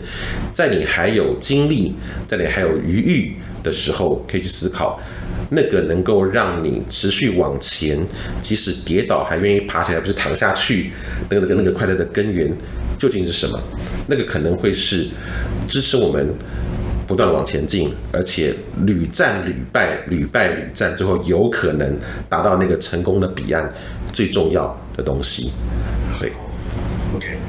[0.53, 1.93] 在你还有精力，
[2.27, 4.99] 在你还有余裕的时候，可以去思考，
[5.51, 8.03] 那个能够让你持续往前，
[8.41, 10.91] 即使跌倒还愿意爬起来，不是躺下去，
[11.29, 12.51] 那个那个那个快乐的根源
[12.97, 13.61] 究竟是什么？
[14.07, 15.05] 那个可能会是
[15.67, 16.33] 支持我们。
[17.09, 18.53] 不断往前进，而且
[18.85, 21.97] 屡战屡败，屡败屡战，最后有可能
[22.29, 23.67] 达到那个成功的彼岸，
[24.13, 25.51] 最重要的东西。
[26.19, 26.31] 对
[27.15, 27.39] ，OK，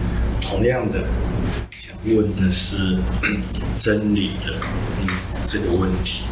[0.41, 1.05] 同样的，
[1.71, 2.97] 想问的是
[3.79, 4.55] 真理的
[5.47, 6.25] 这个问题。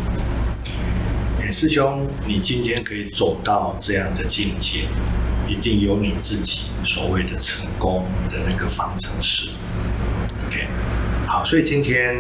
[1.43, 4.85] 哎，师兄，你今天可以走到这样的境界，
[5.47, 9.51] 一定有你自己所谓的成功的那个方程式。
[10.47, 10.67] OK，
[11.27, 12.17] 好，所以今天。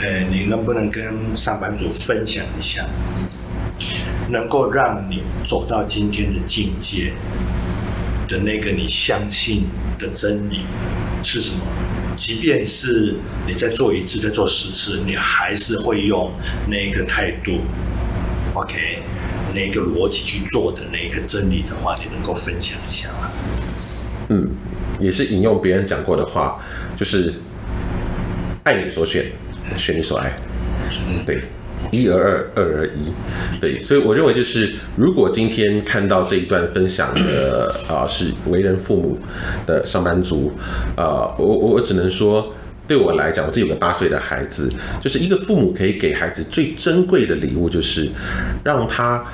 [0.00, 2.84] 呃，你能不能跟上班族分享一下，
[4.30, 7.12] 能够让你走到今天的境界
[8.28, 9.64] 的那个你相信
[9.98, 10.60] 的真理
[11.24, 11.62] 是什么？
[12.14, 16.30] 即便是你再做一次、再做十次，你还是会用
[16.68, 17.58] 那个态度
[18.54, 19.00] ，OK，
[19.54, 23.30] 那个逻辑去做的那个真理的话，你能够分享一下吗？
[24.28, 24.50] 嗯，
[25.00, 26.60] 也是引用别人讲过的话，
[26.96, 27.34] 就是
[28.62, 29.26] 爱你所选。
[29.76, 30.32] 选你所爱，
[31.26, 31.42] 对，
[31.90, 33.12] 一而二，二而一，
[33.60, 39.18] 对，所以我认为就是，如果今天看到这一段分享的啊，是为人父母
[39.66, 40.52] 的上班族
[40.96, 42.52] 啊，我我我只能说，
[42.86, 48.08] 对我来讲，我自己有个八岁的孩子，就是一个父母可以给孩子最珍贵的礼物，就是
[48.64, 49.24] 让他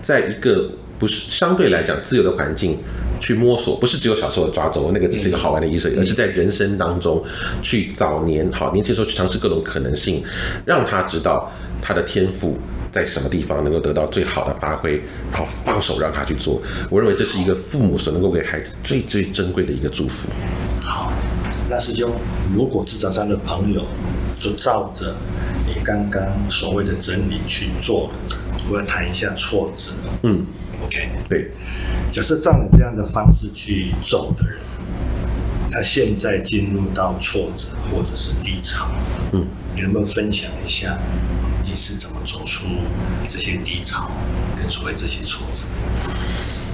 [0.00, 2.78] 在一个不是相对来讲自由的环境。
[3.20, 7.22] 去摸索，不是只有小时候的抓周，那个只是一个好玩的仪式，而是在人生当中
[7.62, 10.22] 去早年好年轻时候去尝试各种可能性，
[10.64, 11.50] 让他知道
[11.82, 12.56] 他的天赋
[12.90, 16.60] 在什么地方能够得到最好的发挥，然后放手让他去做。
[16.90, 20.28] 我认为这是一个父母所能够给孩子最最珍贵的一个祝福。
[20.80, 21.12] 好，
[21.68, 22.10] 那师兄，
[22.54, 23.84] 如果职场上的朋友
[24.40, 25.14] 就照着
[25.66, 28.10] 你刚刚所谓的真理去做，
[28.70, 29.92] 我要谈一下挫折。
[30.22, 30.46] 嗯。
[30.84, 31.50] OK，对，
[32.12, 34.60] 假设照你这样的方式去走的人，
[35.68, 38.86] 他现在进入到挫折或者是低潮，
[39.32, 39.44] 嗯，
[39.74, 40.96] 你能不能分享一下
[41.64, 42.68] 你是怎么走出
[43.28, 44.08] 这些低潮
[44.56, 45.64] 跟所谓这些挫折？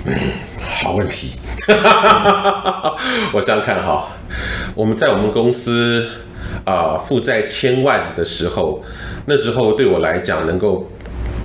[0.05, 0.15] 嗯，
[0.85, 1.39] 好问题，
[3.33, 4.09] 我想想看哈，
[4.75, 6.07] 我们在我们公司
[6.67, 8.85] 啊负债千万的时候，
[9.25, 10.91] 那时候对我来讲，能够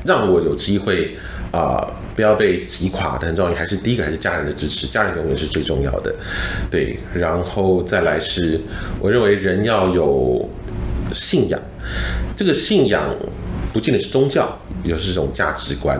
[0.03, 1.17] 让我有机会
[1.51, 1.87] 啊。
[2.15, 6.13] 不要被击垮的很重要，还是第一个还是家人的支持，家人永远是最重要的，
[6.69, 6.99] 对。
[7.13, 8.59] 然后再来是，
[8.99, 10.49] 我认为人要有
[11.13, 11.57] 信仰，
[12.35, 13.15] 这个信仰
[13.71, 15.97] 不仅仅是宗教，也是一种价值观，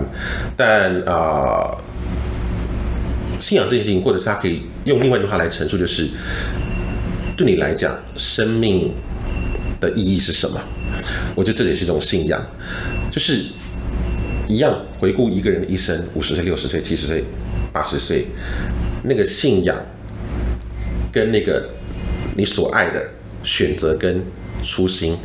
[0.58, 1.78] 但啊、
[3.40, 6.06] 信仰这件事情，或者是他可以用另外一句话来陈述，就是
[7.38, 8.94] 对你来讲，生命
[9.80, 10.60] 的意义是什么？
[11.34, 12.46] 我觉得这也是一种信仰，
[13.10, 13.46] 就是。
[14.50, 17.24] 一样回顾一个人的一生，五十岁、六十岁、七十岁、
[17.72, 18.26] 八十岁，
[19.04, 19.78] 那个信仰
[21.12, 21.70] 跟那个
[22.36, 23.10] 你所爱的
[23.44, 24.26] 选择跟
[24.64, 25.16] 初心，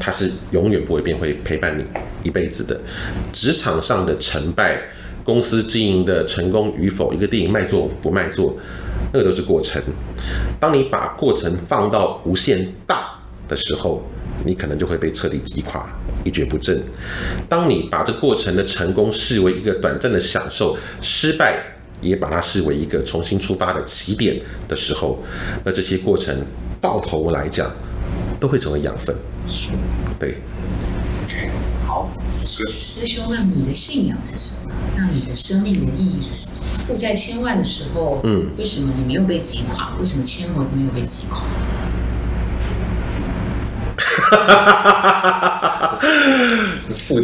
[0.00, 1.84] 它是永远不会变，会陪伴你
[2.24, 2.80] 一辈子的。
[3.32, 4.76] 职场上的成败，
[5.22, 8.58] 公司经营的成功与否，一个电影卖座不卖座，
[9.12, 9.80] 那个都是过程。
[10.58, 13.12] 当你把过程放到无限大
[13.46, 14.02] 的时候，
[14.44, 15.88] 你可能就会被彻底击垮，
[16.24, 16.82] 一蹶不振。
[17.48, 21.62] 当你把这过程的成功视为一个短暂的享受，失败
[22.00, 25.22] 也把它视为一个重新出发的起点的时候，
[25.64, 26.34] 那这些过程
[26.80, 27.70] 到头来讲，
[28.40, 29.14] 都会成为养分。
[30.18, 30.38] 对。
[31.24, 31.50] OK，
[31.86, 32.10] 好。
[32.44, 34.72] 师兄，那你的信仰是什么？
[34.96, 36.56] 那你的生命的意义是什么？
[36.86, 39.92] 负债千万的时候，嗯，为什么你没有被击垮？
[40.00, 41.42] 为什么千魔子没有被击垮？
[45.68, 46.00] 哈哈！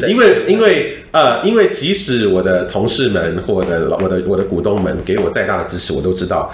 [0.07, 6.49] 因为因为呃，因为即使我的同事们或者我的我的股东们给我再大的支持，我都知道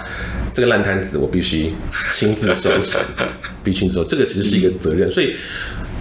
[0.51, 1.75] 这个烂摊子我必须
[2.11, 2.97] 亲自收拾，
[3.63, 5.11] 必须说这个其实是一个责任。
[5.11, 5.35] 所以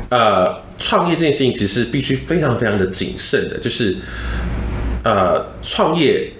[0.08, 3.94] 呃，创业这件事情其实必须非常非常的谨慎的，就是
[5.02, 6.32] 呃，创业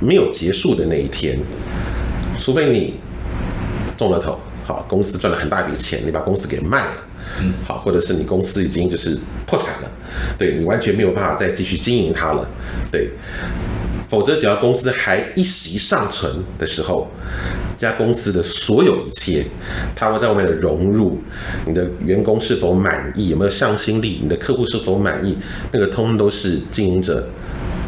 [0.00, 1.38] 没有结束的那一天，
[2.38, 3.00] 除非你
[3.96, 6.92] 中了头，好，公司赚了很大一笔钱，你把公司给卖了。
[7.38, 9.90] 嗯，好，或者是你公司已经就是破产了，
[10.38, 12.48] 对，你完全没有办法再继续经营它了，
[12.90, 13.10] 对，
[14.08, 17.08] 否则只要公司还一息尚存的时候，
[17.78, 19.44] 这家公司的所有一切，
[19.94, 21.18] 它会在外面的融入，
[21.66, 25.36] 你的员工是否满意，有没有向心力，你的客户是否满意，
[25.70, 27.28] 那个通通都是经营者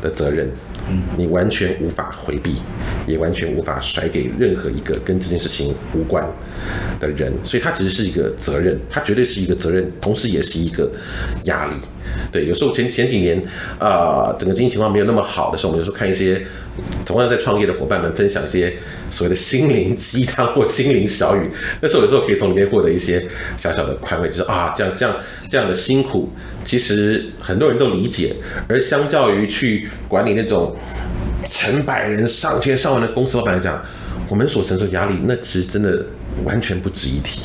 [0.00, 0.48] 的责任。
[0.88, 2.56] 嗯，你完全无法回避，
[3.06, 6.24] 也完全无法甩给任何一个跟这件事情无关
[7.00, 10.90] 的人，所以它其实是一个责任，它绝对是一个责任，同时也是一个
[11.44, 11.72] 压力。
[12.30, 13.42] 对，有时候前前几年
[13.78, 16.42] 啊、整个经济情况没有那么好的时候，我们有时候看一些
[17.06, 18.74] 同样在创业的伙伴们分享一些
[19.10, 23.26] 所谓的心灵鸡汤或心灵小语，那时候有时候可以从里面获得一些
[23.56, 25.16] 小小的宽慰，就是啊，这样这样
[25.48, 26.28] 这样的辛苦，
[26.64, 28.34] 其实很多人都理解，
[28.68, 30.76] 而相较于去管理那种
[31.46, 33.82] 成百人、上千上万的公司老板来讲，
[34.28, 36.04] 我们所承受压力，那其实真的
[36.44, 37.42] 完全不值一提。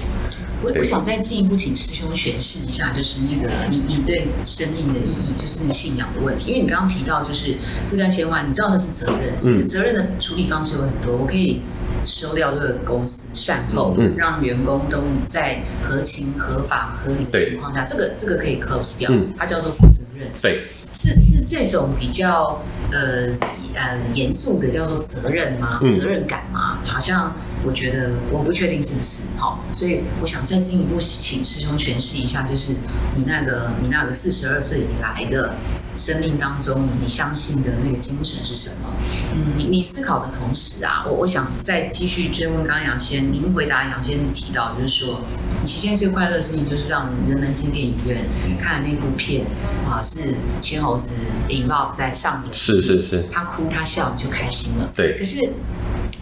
[0.64, 6.50] 我我想再进一步请师兄诠释一下，就是那个你你对生命的意义，就是那个信仰的问题。
[6.50, 7.56] 因为你刚刚提到就是
[7.88, 11.16] 负债千万，你知道那是责任，就是责任的处理方式有很多。
[11.16, 11.62] 我可以
[12.04, 20.28] 收掉这个公司，善后，让员工都在合情、合法、合理的情况下，这个这个可以 close 掉，它叫做负责任。
[20.41, 23.30] 对，是是这种比较呃
[23.74, 25.80] 呃严肃的叫做责任吗？
[26.00, 26.80] 责任感吗？
[26.86, 27.34] 好像。
[27.66, 29.24] 我觉得我不确定是不是。
[29.38, 32.74] 好，所以我想再进一步请师兄诠释一下，就是
[33.16, 35.55] 你那个你那个四十二岁以来的
[35.93, 38.89] 生命当中，你相信的那个精神是什么？
[39.34, 45.22] 嗯，你你思考的同时啊，我我想再继续追问刚刚杨先，您回答杨先提到，就是说
[45.62, 48.26] 你现在最快乐的事情就是让人能进电影院
[48.58, 49.45] 看的那部片
[49.88, 51.12] 啊，是千猴子
[51.49, 55.38] 引爆在上面，是是是，他哭他笑你就开心了，对，可是。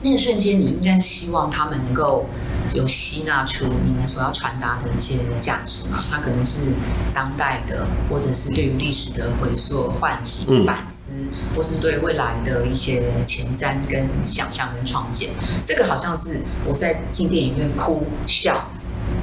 [0.06, 2.26] 那个瞬间，你应该是希望他们能够
[2.76, 5.98] 有吸纳出你们所要传达的一些价值嘛？
[6.12, 6.74] 它可能是
[7.12, 11.26] 当代的，或者是对于历史的回溯、唤醒、反思，
[11.56, 15.32] 或是对未来的一些前瞻、跟想象、跟创建。
[15.66, 18.70] 这个好像是我在进电影院哭笑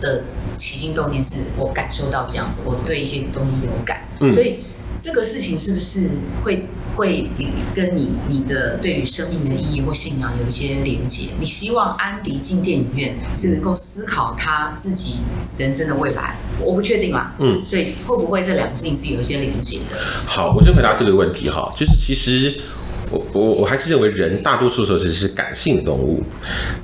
[0.00, 0.24] 的
[0.58, 4.02] 起心动念，是我感受到这样子，我对一些东西有感，
[4.34, 4.64] 所以
[5.02, 6.10] 这个事情是不是
[6.42, 6.66] 会？
[6.94, 7.26] 会
[7.74, 11.28] 跟你你的对于生命的意义或信仰有一些连接。
[11.40, 15.14] 你希望安迪进电影院是能够思考他自己
[15.56, 17.34] 人生的未来，我不确定啦。
[17.38, 19.96] 嗯，所以会不会这两个事情是有一些连接的？
[20.26, 21.72] 好，我先回答这个问题哈。
[21.74, 22.60] 就是其实
[23.10, 26.22] 我我我还是认为人大多数时候其实是感性的动物。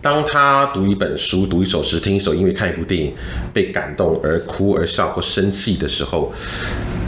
[0.01, 3.13] 当他读一本书、读一首诗、听一首音乐、看一部电影，
[3.53, 6.33] 被感动而哭而笑或生气的时候。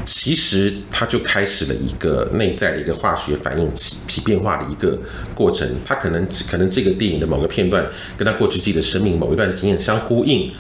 [0.05, 4.99] 其实它就开始了一个内在的一个化学反应起起变化的一个
[5.35, 7.87] 过程，它可能可能这个电影的某个片段
[8.17, 10.53] 跟他过去自己的生命某一段经验相呼应，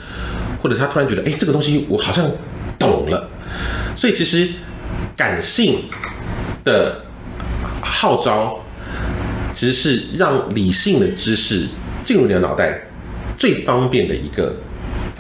[0.62, 2.30] 或者他突然觉得，哎，这个东西我好像
[2.78, 3.28] 懂了。
[3.96, 4.48] 所以其实
[5.16, 5.80] 感性
[6.64, 7.04] 的
[7.80, 8.60] 号召，
[9.52, 11.66] 其实是让理性的知识
[12.04, 12.88] 进入你的脑袋
[13.36, 14.54] 最方便的一个。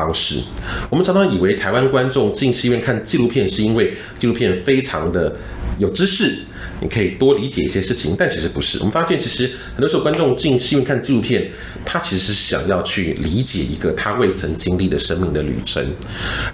[0.00, 0.40] 方式，
[0.88, 5.36] 我们常常以为台湾观众进戏院看纪录片是因为纪录片非常的
[5.78, 6.38] 有知识，
[6.80, 8.78] 你可以多理解一些事情，但其实不是。
[8.78, 11.50] 我们发现，其实很多时候观众进戏院看纪录片，
[11.84, 15.84] 他其实是想要去理解一个他未曾经历的生命的旅程，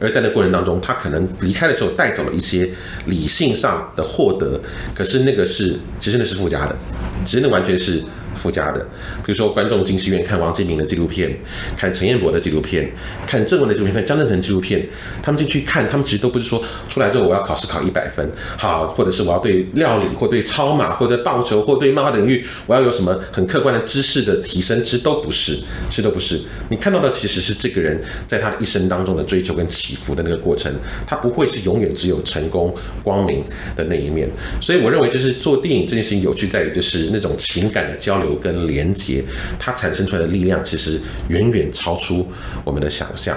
[0.01, 2.68] 而在那过程当中，他可能离开的时候带走了一些
[3.07, 4.61] 理性上的获得，
[4.92, 6.76] 可是那个是其实那是附加的，
[7.24, 8.03] 其实那完全是。
[8.37, 8.80] 附加的，
[9.24, 11.34] 比如说观众进戏院看王金明的纪录片，
[11.76, 12.91] 看陈彦博的纪录片，
[13.26, 14.87] 看郑文的纪录片，看江振诚纪录片，
[15.22, 25.55] 他们进去看，他们其实都不是说出来之后我要考试考一百分，好，或者是我要对料理或对超马或者棒球或对漫画领域我要有什么很客观的知识的提升，其实都不是，
[25.89, 26.41] 其实都不是。
[26.68, 30.72] 你看到的其实是这个人在他的一生当中的追求跟起伏的那个过程，
[31.07, 33.45] 他不会是永远只有成功光明
[33.76, 34.28] 的那一面。
[34.61, 38.26] 所以我认为就是做电影这件事情有趣在于就是那种情感的交流。
[38.27, 39.24] 有跟连接，
[39.59, 42.27] 它产生出来的力量其实远远超出
[42.64, 43.37] 我们的想象。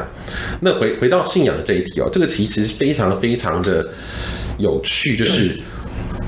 [0.61, 3.87] 那回回到信仰的这一题哦，这个题其实非常非常的
[4.57, 5.57] 有趣，就是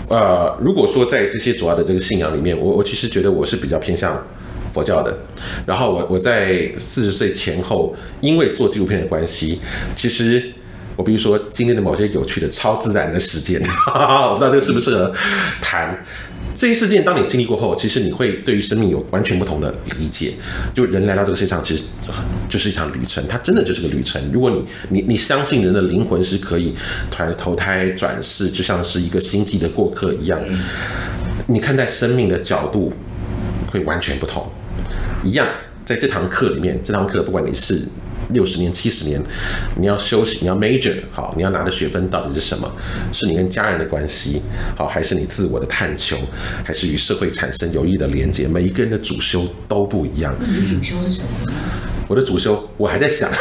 [0.09, 4.25] 呃，如果说在这些主要的这个信仰里面，我我其实觉得我是比较偏向
[4.73, 5.17] 佛教的。
[5.65, 9.59] 然后我我在四十岁前后，因为做纪录片的关系，
[9.95, 10.43] 其实
[10.95, 15.13] 我比如说经历了某些有趣的超自然的事件，哈哈，我不知道这个适不适合
[15.61, 16.05] 谈。
[16.55, 20.33] 这些事件，当你经历过后，其实你会对于生命有完全不同的理解。
[20.73, 21.83] 就人来到这个世界上，其实
[22.49, 24.21] 就是一场旅程，它真的就是个旅程。
[24.31, 26.73] 如果你你你相信人的灵魂是可以
[27.09, 30.39] 投投胎转世，就像是一个星际的过客一样，
[31.47, 32.93] 你看待生命的角度
[33.71, 34.47] 会完全不同。
[35.23, 35.47] 一样，
[35.85, 37.81] 在这堂课里面，这堂课不管你是
[38.33, 39.21] 六十年、七十年，
[39.75, 42.71] 你要休息，你要 major 好，你要拿的学分到底是什么？
[43.11, 44.41] 是你跟家人的关系
[44.75, 46.17] 好，还是你自我的探求，
[46.63, 48.47] 还是与社会产生有益的连接？
[48.47, 50.35] 每一个人的主修都不一样。
[50.39, 51.53] 你的主修是什么呢？
[52.07, 53.29] 我的主修我还在想，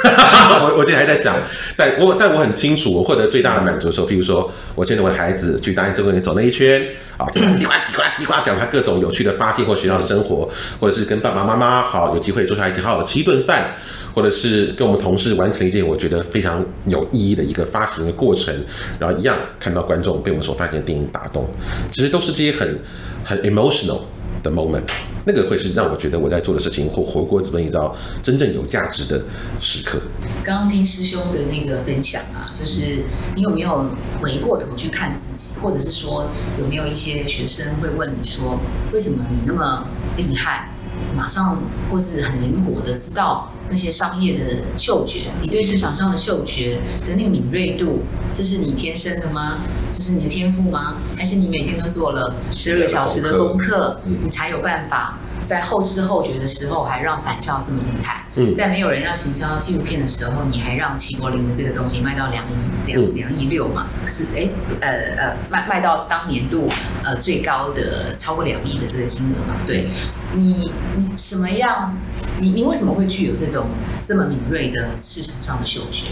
[0.63, 1.37] 我我现在还在想，
[1.77, 6.81] 但我但我很清楚，我获得最大的满足的时候，譬如说，我牵着我的孩子去大安森林走那一圈。
[7.17, 13.75] 啊，叽呱叽呱叽呱讲他各种有趣的发现或学校的生活，或者是跟爸爸妈妈好有机会坐下一起好好的吃一顿饭，
[14.15, 18.55] 或者是跟我们同事完成一件我觉得非常有意义的一个发行的过程，
[18.99, 21.49] 然后一样看到观众被我们所发行的电影打动，
[21.93, 22.79] 其实都是这些很
[23.25, 24.01] 很 emotional
[24.43, 24.83] 的 moment，
[25.27, 29.23] 那个会是让我觉得我在做的事情或活过这么一遭真正有价值的
[29.61, 30.01] 时刻。
[30.43, 33.05] 刚刚听师兄的那个分享啊，就是
[33.37, 33.91] 你有没有
[34.21, 38.59] 回过头去看自己，或者是说有没有一些学生会问你说，
[38.93, 39.87] 为什么你那么
[40.17, 40.71] 厉害，
[41.17, 41.59] 马上
[41.91, 48.01] 或是很灵活的知道那些商业的嗅觉，你对市场上的嗅觉的那个敏锐度，
[48.33, 49.59] 这是你天生的吗？
[49.93, 50.95] 这是你的天赋吗？
[51.17, 55.19] 还是你每天都做了十二个小时的功课，你才有办法？
[55.45, 58.25] 在后知后觉的时候，还让返校这么厉害。
[58.37, 62.53] 嗯，在没有人要行销纪录片的时候，你还让齐柏林的这个东西卖到两亿
[62.87, 63.87] 两两亿六嘛？
[64.07, 64.49] 是哎，
[64.81, 66.69] 呃呃，卖卖到当年度
[67.03, 69.57] 呃最高的超过两亿的这个金额嘛？
[69.67, 69.89] 对，
[70.35, 71.97] 你你什么样？
[72.39, 73.67] 你你为什么会具有这种
[74.07, 76.07] 这么敏锐的市场上的嗅觉？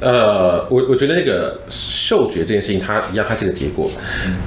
[0.00, 3.90] 呃，我我觉得那个嗅觉这件事情，它一样，它是一个结果。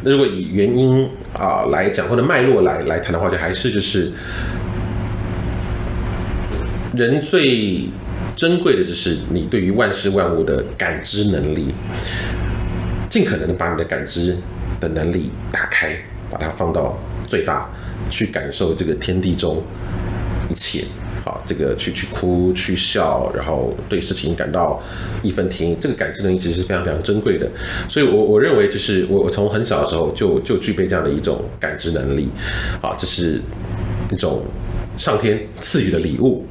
[0.02, 4.12] 那如果以原因啊、来讲，或者脉络来来谈的话，就还是就是
[6.96, 7.90] 人最
[8.36, 11.68] 珍贵的就是你对于万事万物的感知能力，
[13.10, 14.38] 尽可能的把你的感知
[14.80, 15.98] 的能力打开，
[16.32, 16.98] 把它放到
[17.28, 17.70] 最大，
[18.10, 19.62] 去感受这个天地中
[20.50, 20.86] 一切。
[21.24, 24.82] 好，这个去去哭去笑，然后对事情感到
[25.22, 27.48] 义愤填膺，这个感知能力其实是非常非常珍贵的。
[27.88, 32.30] 所以我，我认为就是我我从很小的时候就就具备这样的一种感知能力，
[32.82, 33.40] 啊，这是
[34.12, 34.44] 一种
[34.98, 36.46] 上天赐予的礼物。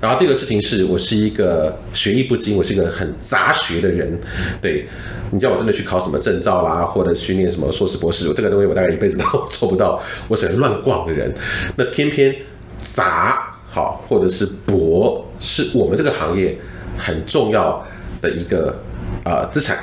[0.00, 4.18] 然后第二个事情是我是一个学艺不精，我是一个很杂学的人。
[4.60, 4.88] 对，
[5.30, 10.02] 你叫我真的去考什么证照啦，或者训练什么硕士博士，我这个东西我大概一辈子都做不到。
[10.26, 11.32] 我是很乱逛的人，
[11.76, 12.34] 那偏偏
[12.82, 13.54] 杂。
[13.70, 16.58] 好，或者是博，是我们这个行业
[16.96, 17.84] 很重要
[18.20, 18.82] 的一个
[19.24, 19.76] 呃资产。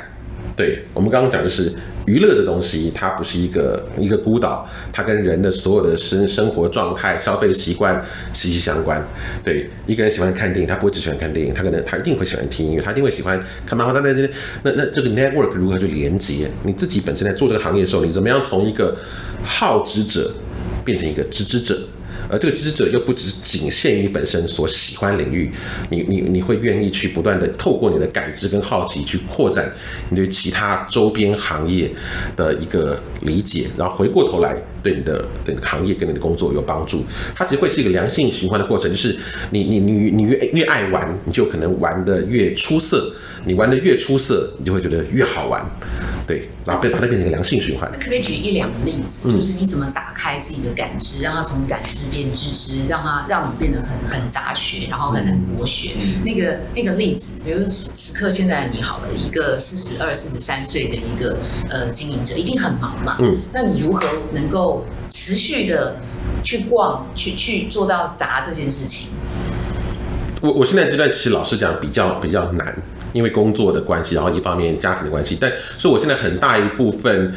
[0.56, 1.70] 对，我们刚刚讲的是
[2.06, 9.06] 娱乐的东西，它不是一个一个孤岛，它跟人的所有的生生活状态、消费习惯息息相关。
[9.44, 13.92] 对，一个人喜欢看电影，他不会只喜欢看电影，他可能他一定会喜欢听音乐，他一定会喜欢看漫画。
[13.92, 14.30] 那那
[14.64, 16.50] 那那这个 network 如何去连接？
[16.64, 18.96] 你自己本身在做这个行业的时候，你怎么样从一个
[19.44, 20.32] 好知者
[20.86, 21.78] 变成一个知之者？
[22.30, 25.52] 而这个知识者又不只是仅限于你本身所喜欢领域，
[25.90, 29.72] 你你你会愿意去不断的透过你的感知跟好奇去扩展
[30.10, 31.92] 你对其他周边行业
[32.36, 37.04] 的一个理解，然后回过头来对你的对行业跟你的工作有帮助。
[37.34, 39.18] 它其实会是一个良性循环的过程，就是
[39.50, 43.12] 你你你你越越爱玩，你就可能玩的越出色。
[43.48, 45.64] 你玩的越出色，你就会觉得越好玩，
[46.26, 47.88] 对，然后被把它变成一个良性循环。
[47.94, 55.92] 那可不可以举一两个例子，嗯、就是你怎么打开自己的感知，让它从感知变知知，让它让你变得很很杂学，然后很很博学。
[56.02, 61.38] 嗯、那个那个例子，比如此此刻现在你好了，一个四十二、四十三岁的一个
[61.70, 63.18] 呃经营者，一定很忙嘛。
[63.20, 64.75] 嗯，那你如何能够
[65.10, 65.98] 持续的
[66.44, 69.10] 去逛，去去做到砸这件事情？
[70.42, 72.76] 我我现在这段其实老实讲比较比较难。
[73.14, 75.50] 因为工作的关系，然后一方面家庭的关系，但
[75.80, 77.34] 所以我现在很大一部分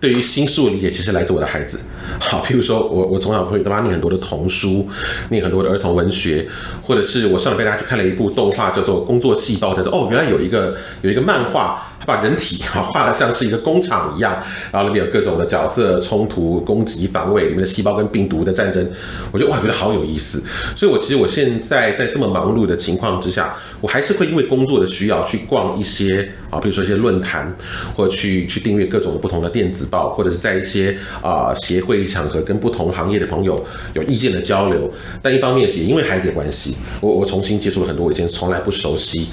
[0.00, 1.78] 对于新事物理解，其实来自我的孩子。
[2.20, 4.88] 好，譬如说我我从小会跟他念很多的童书，
[5.30, 6.48] 念很多的儿童文学，
[6.82, 11.84] 或者是我上礼拜大家去看了一部动画，叫做《工作细胞》，叫做哦，原来有一个有一个漫画。
[12.06, 14.42] 把人体啊 画得像是一个工厂一样，
[14.72, 18.88] 然后里面有各种的角色冲突、攻击、防卫，里面的细胞跟病毒的战争，
[19.30, 20.42] 我觉得哇，觉得好有意思。
[20.74, 27.54] 所以，我其实我现在在这么忙碌的情况之下，我还是会因为工作的需要去逛一些啊，比如说一些论坛，
[27.94, 34.92] 或去去订阅各种不同的电子报，或者是在一些啊协会场合跟不同行业的朋友有意见的交流。
[35.22, 39.28] 但一方面是因为孩子的关系，我我重新接触了很多我以前从来不熟悉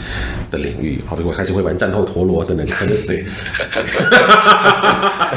[0.49, 2.65] 的领域，好比我开始会玩战斗陀螺等等。
[3.05, 3.25] 对，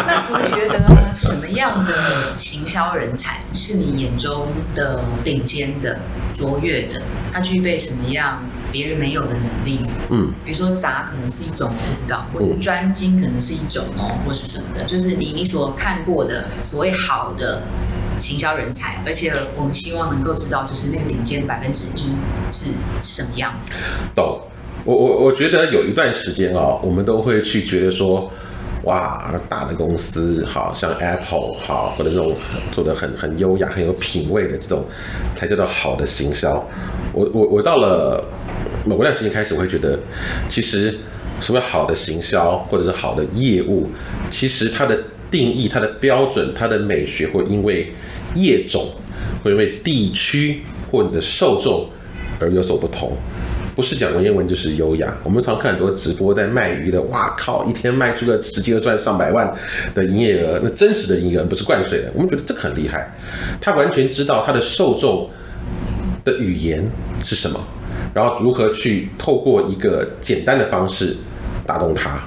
[0.06, 0.80] 那你觉得
[1.14, 5.98] 什么样的行销人才是你眼中的顶尖的、
[6.32, 7.02] 卓越的？
[7.32, 9.78] 他具备什么样别人没有的能力？
[10.10, 14.84] 嗯，比如说杂可能是一种，不知道，或者专精可能是一种哦，或是什么的？
[14.84, 17.62] 就是你你所看过的所谓好的
[18.18, 22.14] 行销人才，而且我们希望能够知道，就是那个顶尖的百分之一
[22.52, 23.72] 是什么样子。
[24.14, 24.40] 懂。
[24.84, 28.30] 我我我觉得有一段时间啊，我们都会去觉得说，
[28.84, 32.34] 哇，大的公司，好像 Apple 好，或者这种
[32.72, 34.86] 做的很很优雅、很有品味的这种，
[35.34, 36.66] 才叫做好的行销。
[37.12, 38.24] 我我我到了
[38.88, 39.98] 某段时间开始，我会觉得，
[40.48, 40.96] 其实
[41.40, 43.88] 什么好的行销，或者是好的业务，
[44.30, 44.98] 其实它的
[45.30, 47.92] 定义、它的标准、它的美学，会因为
[48.34, 48.88] 业种，
[49.44, 51.88] 会因为地区或你的受众
[52.40, 53.16] 而有所不同。
[53.76, 55.16] 不是讲文言文就是优雅。
[55.22, 59.54] 我们常看很多直播在卖鱼的，哇靠，一天卖出个十几二十万、上百万
[59.94, 62.10] 的营业额，那真实的营业额不是灌水的。
[62.12, 63.14] 我们觉得这个很厉害，
[63.60, 65.30] 他完全知道他的受众
[66.24, 66.84] 的语言
[67.22, 67.60] 是什么，
[68.14, 71.16] 然后如何去透过一个简单的方式
[71.66, 72.20] 打动他，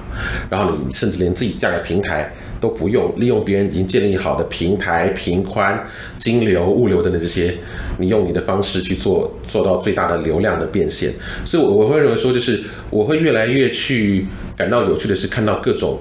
[0.50, 2.32] 然后你甚至连自己架个平台。
[2.62, 7.52] 都不用利用别人已经建立好的平台、频宽、金流、物流等等这些，
[7.98, 11.12] 你用你的方式去做，做到最大的流量的变现。
[11.44, 15.98] 所以，我我会认为说，就是我会越来越去感到有趣的是，看到各种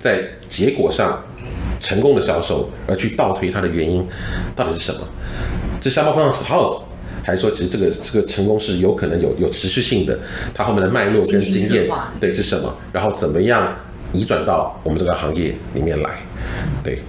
[0.00, 1.22] 在结果上
[1.78, 4.02] 成功的销售，而去倒推它的原因
[4.56, 5.00] 到底是什么？
[5.78, 6.86] 这瞎猫碰上死耗子，
[7.28, 10.18] 还是说其实这个这个成功是有可能有有持续性的？
[10.54, 11.86] 它后面的脉络跟经验
[12.18, 12.74] 对是什么？
[12.90, 13.76] 然后怎么样？
[14.14, 16.22] 移转到我们这个行业里面来，
[16.82, 17.02] 对。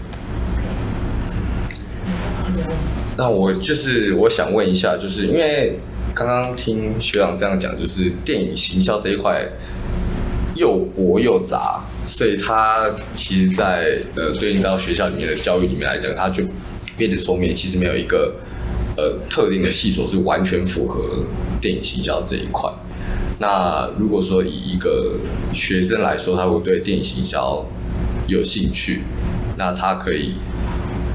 [3.15, 5.79] 那我就是我想问一下，就是因为
[6.13, 9.47] 刚刚听学长这样讲，就是电影行销这一块
[10.55, 16.43] 又薄又杂，所以它其实在呃对应到学校里面的教育里面来讲，它就
[16.97, 18.35] 变得说明其实没有一个
[18.97, 21.23] 呃特定的系所是完全符合
[21.61, 22.71] 电影行销这一块。
[23.39, 25.17] 那如果说以一个
[25.53, 27.65] 学生来说，他会对电影行销
[28.27, 29.03] 有兴趣，
[29.57, 30.33] 那他可以，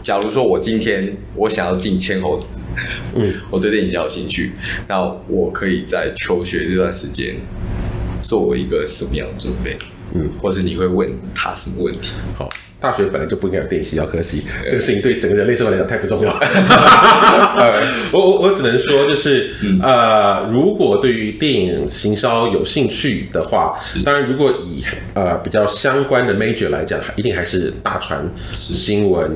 [0.03, 2.57] 假如说我今天我想要进千猴子，
[3.15, 4.53] 嗯， 我对电影行销有兴趣，
[4.89, 7.37] 那我可以在求学这段时间
[8.23, 9.77] 做一个什么样的准备？
[10.15, 12.15] 嗯，或者你会问他什么问题？
[12.37, 12.49] 好。
[12.81, 16.41] 大学本来就不应该有电影行销科系，这个事情对整个人类社会来讲太不重要了。
[18.13, 24.85] 我我我只能说，就是呃，如果对于电影行销有兴趣的话，当然如果以
[25.15, 28.23] 呃比较相关的 major 来讲，一定还是大传、
[28.55, 29.31] 新闻、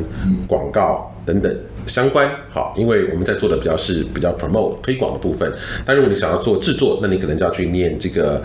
[0.47, 1.57] 广告等等。
[1.89, 5.51] 相关好，因为我们在做的比较是比较 promote 推广的部分。
[5.85, 8.43] 但如果你想要做制作，那你可能就要去念这个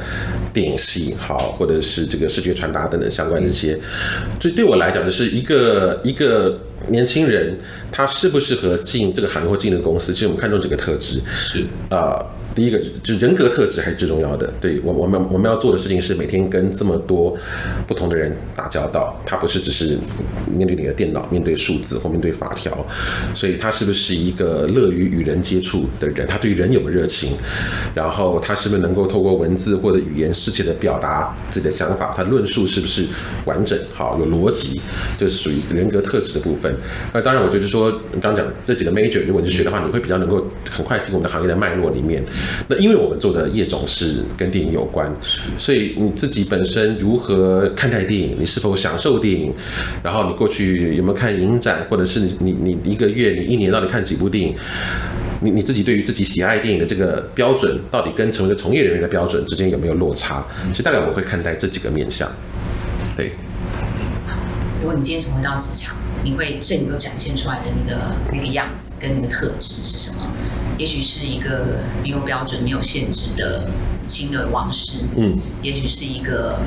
[0.54, 3.78] 电影系好，或者是这个视觉传达等等相关的一些。
[4.40, 7.58] 所以对我来讲，就是一个一个年轻人
[7.92, 12.00] 他适不适合进这个行业或进这个公司，其实我们看重这个特质是啊。
[12.18, 12.26] 呃
[12.56, 14.52] 第一个就人格特质还是最重要的。
[14.62, 17.36] 对我，我们我们要做的事情是每天跟这么多
[17.88, 19.98] 不同的人打交道，他不是只是
[20.56, 22.86] 面对你的电脑、面对数字或面对法条，
[23.34, 26.28] 所以他是不是一个乐于与人接触的人？
[26.28, 27.32] 他对人有没有热情？
[27.96, 32.14] 然后他是不是能够透过文字或者语言适切的表达自己的想法？
[32.16, 33.04] 他论述是不是
[33.46, 33.78] 完整？
[33.94, 34.80] 好，有逻辑，
[35.18, 36.76] 这是属于人格特质的部分。
[37.12, 42.24] 那当然，我觉得说刚讲这几个 major，如果你学的话，你会比较能够很快进入我们的行业的脉络里面。
[42.68, 45.14] 那因为我们做的业种是跟电影有关，
[45.58, 48.38] 所以你自己本身如何看待电影？
[48.40, 49.54] 你是否享受电影？
[50.04, 54.56] 然后你过去有没有看影展，或者是你你你一个月、你一年到底看几部电影？
[55.42, 60.46] 你你自己对于自己喜爱电影的这个标准，到底跟成为一个从业人员的标准之间有没有落差？
[60.72, 62.32] 所以大概我会看待这几个面向。
[63.18, 63.32] 对。
[64.80, 70.32] 如果你今天重回到职场，你会最能够展现出来的那个那个样子跟那个特质是什么？
[70.78, 73.70] 也许是一个没有标准、没有限制的
[74.08, 76.60] 新的往事，嗯，也许是一个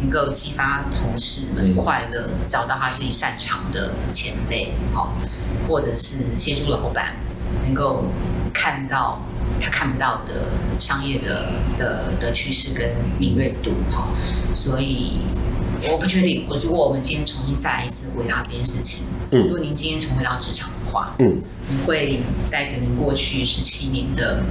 [0.00, 5.14] 能够激发同事们快乐、嗯、找到他自己擅长的前辈，好，
[5.68, 7.16] 或者是协助老板
[7.62, 8.04] 能够
[8.52, 9.20] 看到
[9.60, 10.48] 他看不到的
[10.78, 14.08] 商业的的的趋势跟敏锐度，好，
[14.54, 15.18] 所以
[15.90, 21.14] 我不确定，我如果我们今天重新再来一次回答这件事情，嗯，如果您今天重回到职场的话。
[21.18, 22.20] 嗯，你会
[22.50, 24.42] 带着您过去十七年的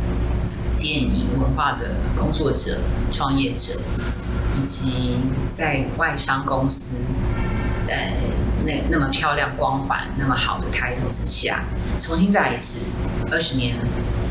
[0.79, 2.77] 电影文化的工作者、
[3.11, 3.73] 创业者，
[4.55, 5.17] 以及
[5.51, 6.95] 在外商公司，
[7.89, 8.13] 呃
[8.65, 11.61] 那那么漂亮、光环、那么好的抬头之下，
[11.99, 13.75] 重新再来一次，二十年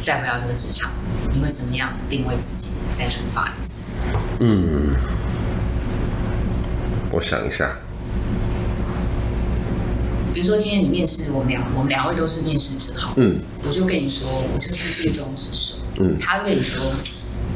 [0.03, 0.90] 再回到这个职场，
[1.30, 3.82] 你会怎么样定位自己，再出发一次？
[4.40, 4.96] 嗯，
[7.12, 7.76] 我想一下。
[10.39, 16.80] 比如说今天你面试我们两，我们两位都是面试者，好，嗯，我就跟你说，我就是介中之手，嗯，他就跟你说，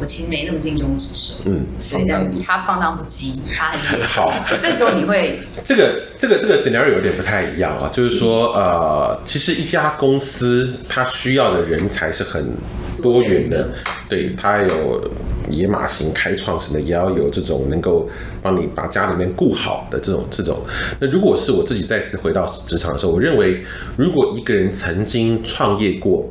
[0.01, 1.35] 我其实没那么尽忠职守。
[1.45, 4.17] 嗯，对，但他放荡不羁，他很野心。
[4.17, 12.53] 好，这时候你会这个这个这个 scenario 有点不太一样啊，就是说呃，其实一家公司它需要的人才是很
[13.01, 13.69] 多元的，
[14.09, 15.09] 对，它有
[15.51, 18.09] 野马型开创型的，也要有这种能够
[18.41, 20.61] 帮你把家里面顾好的这种这种。
[21.01, 23.63] 那如果是我自己再次回到职场的时候，我认为
[23.97, 26.29] 如果一个人曾经创业过，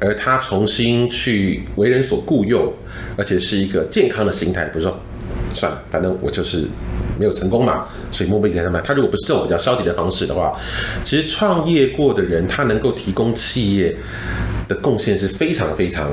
[0.00, 2.72] 而他重新去为人所雇佣，
[3.16, 5.00] 而且是一个健康的心态，比如说，
[5.54, 6.66] 算了，反正我就是
[7.18, 8.82] 没有成功嘛，所以默默在那边。
[8.84, 10.58] 他如果不是这种比较消极的方式的话，
[11.02, 13.96] 其实创业过的人，他能够提供企业。
[14.68, 16.08] 的贡献是非常非常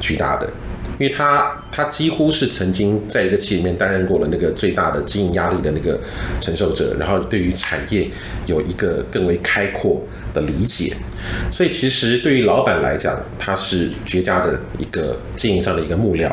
[0.00, 0.48] 巨大的，
[0.98, 6.00] 因为他他几乎是曾经在一个企业里面担任过了那个最大的经营压力的那个
[6.40, 8.08] 承受者，然后对于产业
[8.46, 10.94] 有一个更为开阔的理解，
[11.50, 16.30] 所以其实对于老板来讲，他是绝佳的一个经营上的一个幕僚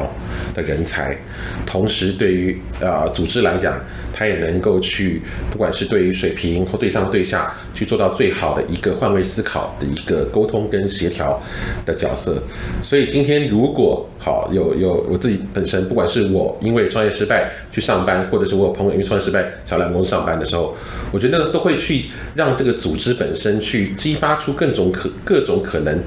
[0.53, 1.18] 的人才，
[1.66, 3.80] 同时对于呃组织来讲。
[4.20, 11.41] 他也能够去，不管是对于水平或对上对下，去做到最好的一个换位思考的一个沟通跟协调
[11.86, 12.38] 的角色。
[12.84, 20.76] 所以今天如果好有有我自己本身，不管是我因为创业失败去上班，或者是我有朋友因为创业失败想来公司上班的时候，
[21.13, 25.97] 我觉得都会去让这个组织本身去激发出各种可各种可能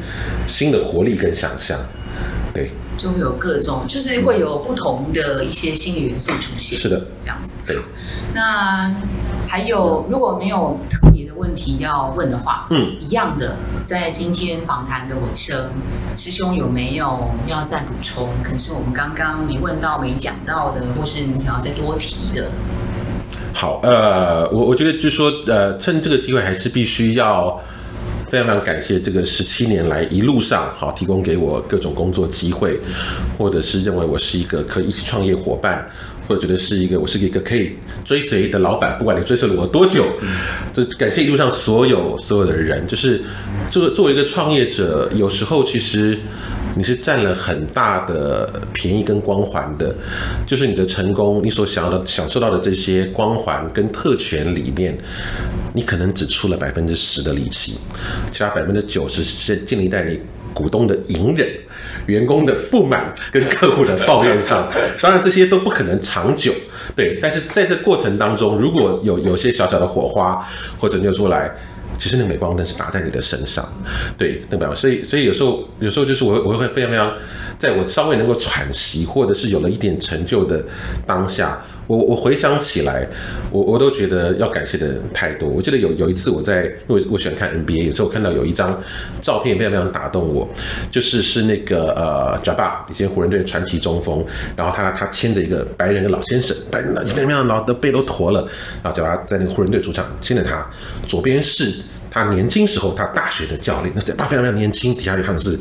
[0.47, 1.81] 新的活力跟想象，
[2.53, 2.69] 对。
[3.03, 6.79] 就会有各种，就是会有不同的一些心理元素出现。
[6.79, 7.55] 是的，这样子。
[7.67, 7.77] 对。
[8.33, 8.95] 那
[9.49, 15.71] 还有，如果没有特别的问题要问的话，嗯，一样的，在今天访谈的尾声，
[16.17, 18.29] 师兄有没有要再补充？
[18.41, 22.53] 可能是我们刚刚没问到、没讲到的，或是你想要再多提的？
[23.53, 27.61] 好，呃，我我觉得就是说，呃，趁这个机会，还是必须要。
[28.33, 32.81] 非常非常感谢这个十七年来一路上好提供给我各种工作机会，
[33.37, 35.87] 或者是认为我是一个可以一起创业伙伴，
[36.27, 37.73] 或者觉得是一个我是一个可以
[38.07, 40.07] 追随的老板，不管你追随了我多久，
[40.73, 42.87] 就感谢一路上所有所有的人。
[42.87, 43.21] 就是
[43.71, 46.19] 作作为一个创业者，有时候其实
[46.75, 49.95] 你是占了很大的便宜跟光环的，
[50.47, 54.97] 就是你的成功，你所想要的享受到的这些光环跟特权里面。
[55.73, 57.79] 你可能只出了百分之十的力气，
[58.31, 60.21] 其他百分之九十是建立在你
[60.53, 61.49] 股东的隐忍、
[62.07, 64.71] 员工的不满跟客户的抱怨上。
[65.01, 66.53] 当然，这些都不可能长久，
[66.95, 67.19] 对。
[67.21, 70.47] 但是在这过程当中，如果有有些小小的火花
[70.79, 71.51] 或者就出来。
[71.99, 73.65] 其实那镁光灯是打在你的身上，
[74.19, 74.75] 对，对吧？
[74.75, 77.13] 所以，所以有时候，有时候就是我，我会非常非常，
[77.59, 80.65] 在我稍微能够喘息，或者是有了一点成就的
[81.07, 83.07] 当下，我我回想起来，
[83.51, 85.49] 我我都觉得要感谢的人太多。
[85.49, 88.81] 我记得有有一次我在，因为我喜欢看 NBA，有时候我看到有一张
[89.21, 90.49] 照片非常非常打动我，
[90.91, 94.25] 就是是那个呃，Jabba 以前湖人队的传奇中锋，
[94.57, 98.47] 然后他他牵着一个白人的老先生，白人非常非常老的背都驼了，
[98.83, 100.67] 然后 Jabba 在那个湖人队主场牵着他，
[101.07, 101.83] 左边是。
[102.15, 105.59] 他年轻时候，他大学的教练，那这爸非常非常年轻，底下有他们是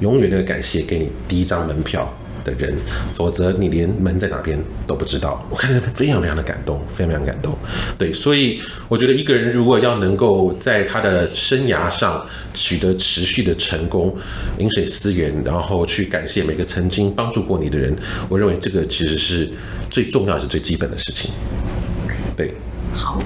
[0.00, 2.12] 永远的感谢给你第一张门票
[2.44, 2.74] 的人，
[3.14, 5.44] 否则你连门在哪边都不知道。
[5.50, 7.56] 我看他非常非常的感动，非常非常感动。
[7.98, 14.16] 对，所以我觉得一个人如果要能够在他的生涯上取得持续的成功，
[14.58, 17.96] 饮水思源，然后去感谢每个曾经帮助过你的人，
[18.28, 19.50] 我认为这个其实是
[19.90, 21.30] 最重要、是最基本的事情。
[22.36, 22.52] 对，
[22.94, 23.18] 好。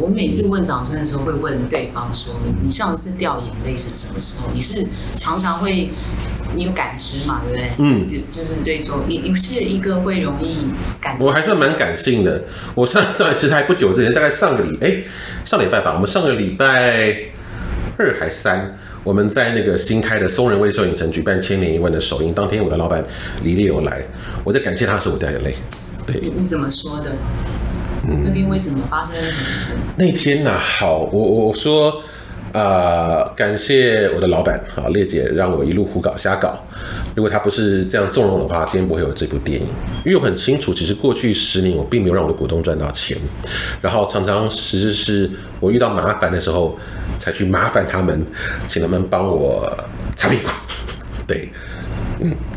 [0.00, 4.48] 我每次问掌声的时候，会问对方说：“你你上次掉眼泪是什么时候？
[4.54, 4.86] 你是
[5.18, 5.90] 常常会
[6.56, 7.70] 你有感知嘛，对不对？
[7.78, 10.68] 嗯，就是对周你你是一个会容易
[11.00, 12.42] 感，我还算蛮感性的。
[12.74, 15.02] 我上上一次还不久之前，大概上个礼哎
[15.44, 17.14] 上礼拜吧，我们上个礼拜
[17.98, 23.04] 二还三，我们在那个新开的松仁威秀影城举办千年一问的首映，当天我的老板
[23.44, 24.02] 李烈有来，
[24.44, 25.54] 我在感谢他的时候，我掉眼泪。
[26.06, 27.12] 对，你你怎么说的？”
[28.24, 29.68] 那天为什么发生了什么事？
[29.96, 30.58] 那天呢、啊？
[30.58, 32.02] 好，我我说，
[32.52, 36.58] 呃，感谢我的老板啊，烈姐让我一路胡搞瞎搞。
[37.14, 39.66] 如果她不是这样纵容的话，今天不会有这部电影。
[40.04, 43.16] 因为我很清楚，其实过去十年我并没有让我的股东赚到钱，
[43.80, 45.30] 然后常常其实是
[45.60, 46.78] 我遇到麻烦的时候
[47.18, 48.26] 才去麻烦他们，
[48.66, 49.72] 请他们帮我
[50.16, 50.50] 擦屁股。
[51.26, 51.48] 对。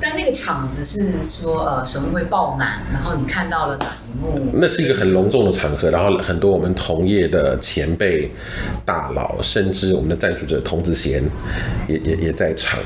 [0.02, 2.84] 但那个场子是说，呃，什么会爆满？
[2.92, 4.52] 然后你看到了哪一幕？
[4.54, 8.32] 那是一个很隆重的场合，然后很多我们同业的前辈、
[8.86, 11.24] 大佬，甚至我们的赞助者童子贤
[11.88, 12.80] 也也也在场。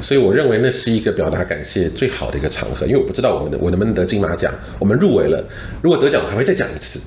[0.00, 5.44] 所以我认为那是一个表达感谢最好的一个场合，因为我不知道我们的我能不能得金马奖，我们入围了，
[5.80, 6.98] 如果得奖我还会再讲一次，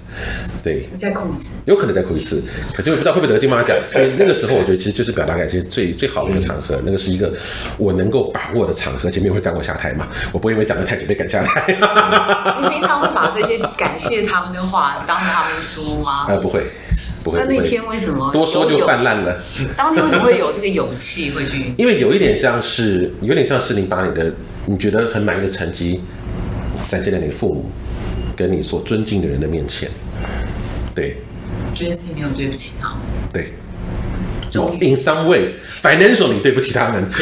[0.64, 2.42] 对，再哭一次，有可能再哭一次，
[2.74, 7.30] 可是我不知道会不会得金马奖，所以那个时候我觉得其实就是表达感谢最最好的一个场合，那个是一个
[7.78, 11.66] 我能够把握的场合，前面会干我下台嘛，我不会因为讲的太久被赶下台。
[12.62, 16.26] 你平常会把这些感谢他们的话当着他们说吗？
[16.28, 16.66] 呃，不会。
[17.34, 19.40] 那那天为什么多说就泛滥了？
[19.78, 21.72] 当天为什么会有这个勇气会去？
[21.78, 24.34] 因为有一点像是，有点像是你把你的
[24.66, 26.04] 你觉得很满意的成绩
[26.90, 27.70] 展现在你的父母
[28.36, 29.88] 跟你所尊敬的人的面前，
[30.96, 31.18] 对，
[31.76, 32.98] 觉得自己没有对不起他们，
[33.32, 33.54] 对。
[34.82, 37.06] In some way, financially 你对不起他们。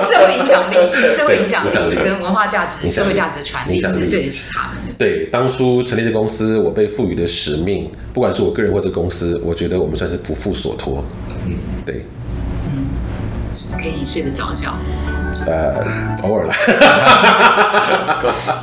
[0.00, 0.74] 社会影响力、
[1.16, 4.92] 社会影响力跟文化价值、社会价值的传递是对得起他们的。
[4.98, 11.02] 对，当初成立的公司，我被赋予的使命，不管是我个人或者公司，我觉得我们算是不负所托。
[11.46, 11.54] 嗯，
[11.86, 12.04] 对。
[12.66, 12.86] 嗯，
[13.78, 14.76] 可以睡得着觉。
[15.46, 15.74] 呃，
[16.22, 16.54] 偶尔来。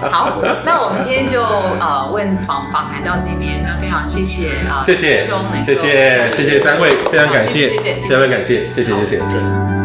[0.09, 5.19] 好，那我们今天就呃问访访谈到这边，那非常谢谢啊，谢谢，
[5.63, 9.80] 谢谢，谢谢三位，非常感谢，谢谢，非常感谢，谢谢，谢谢。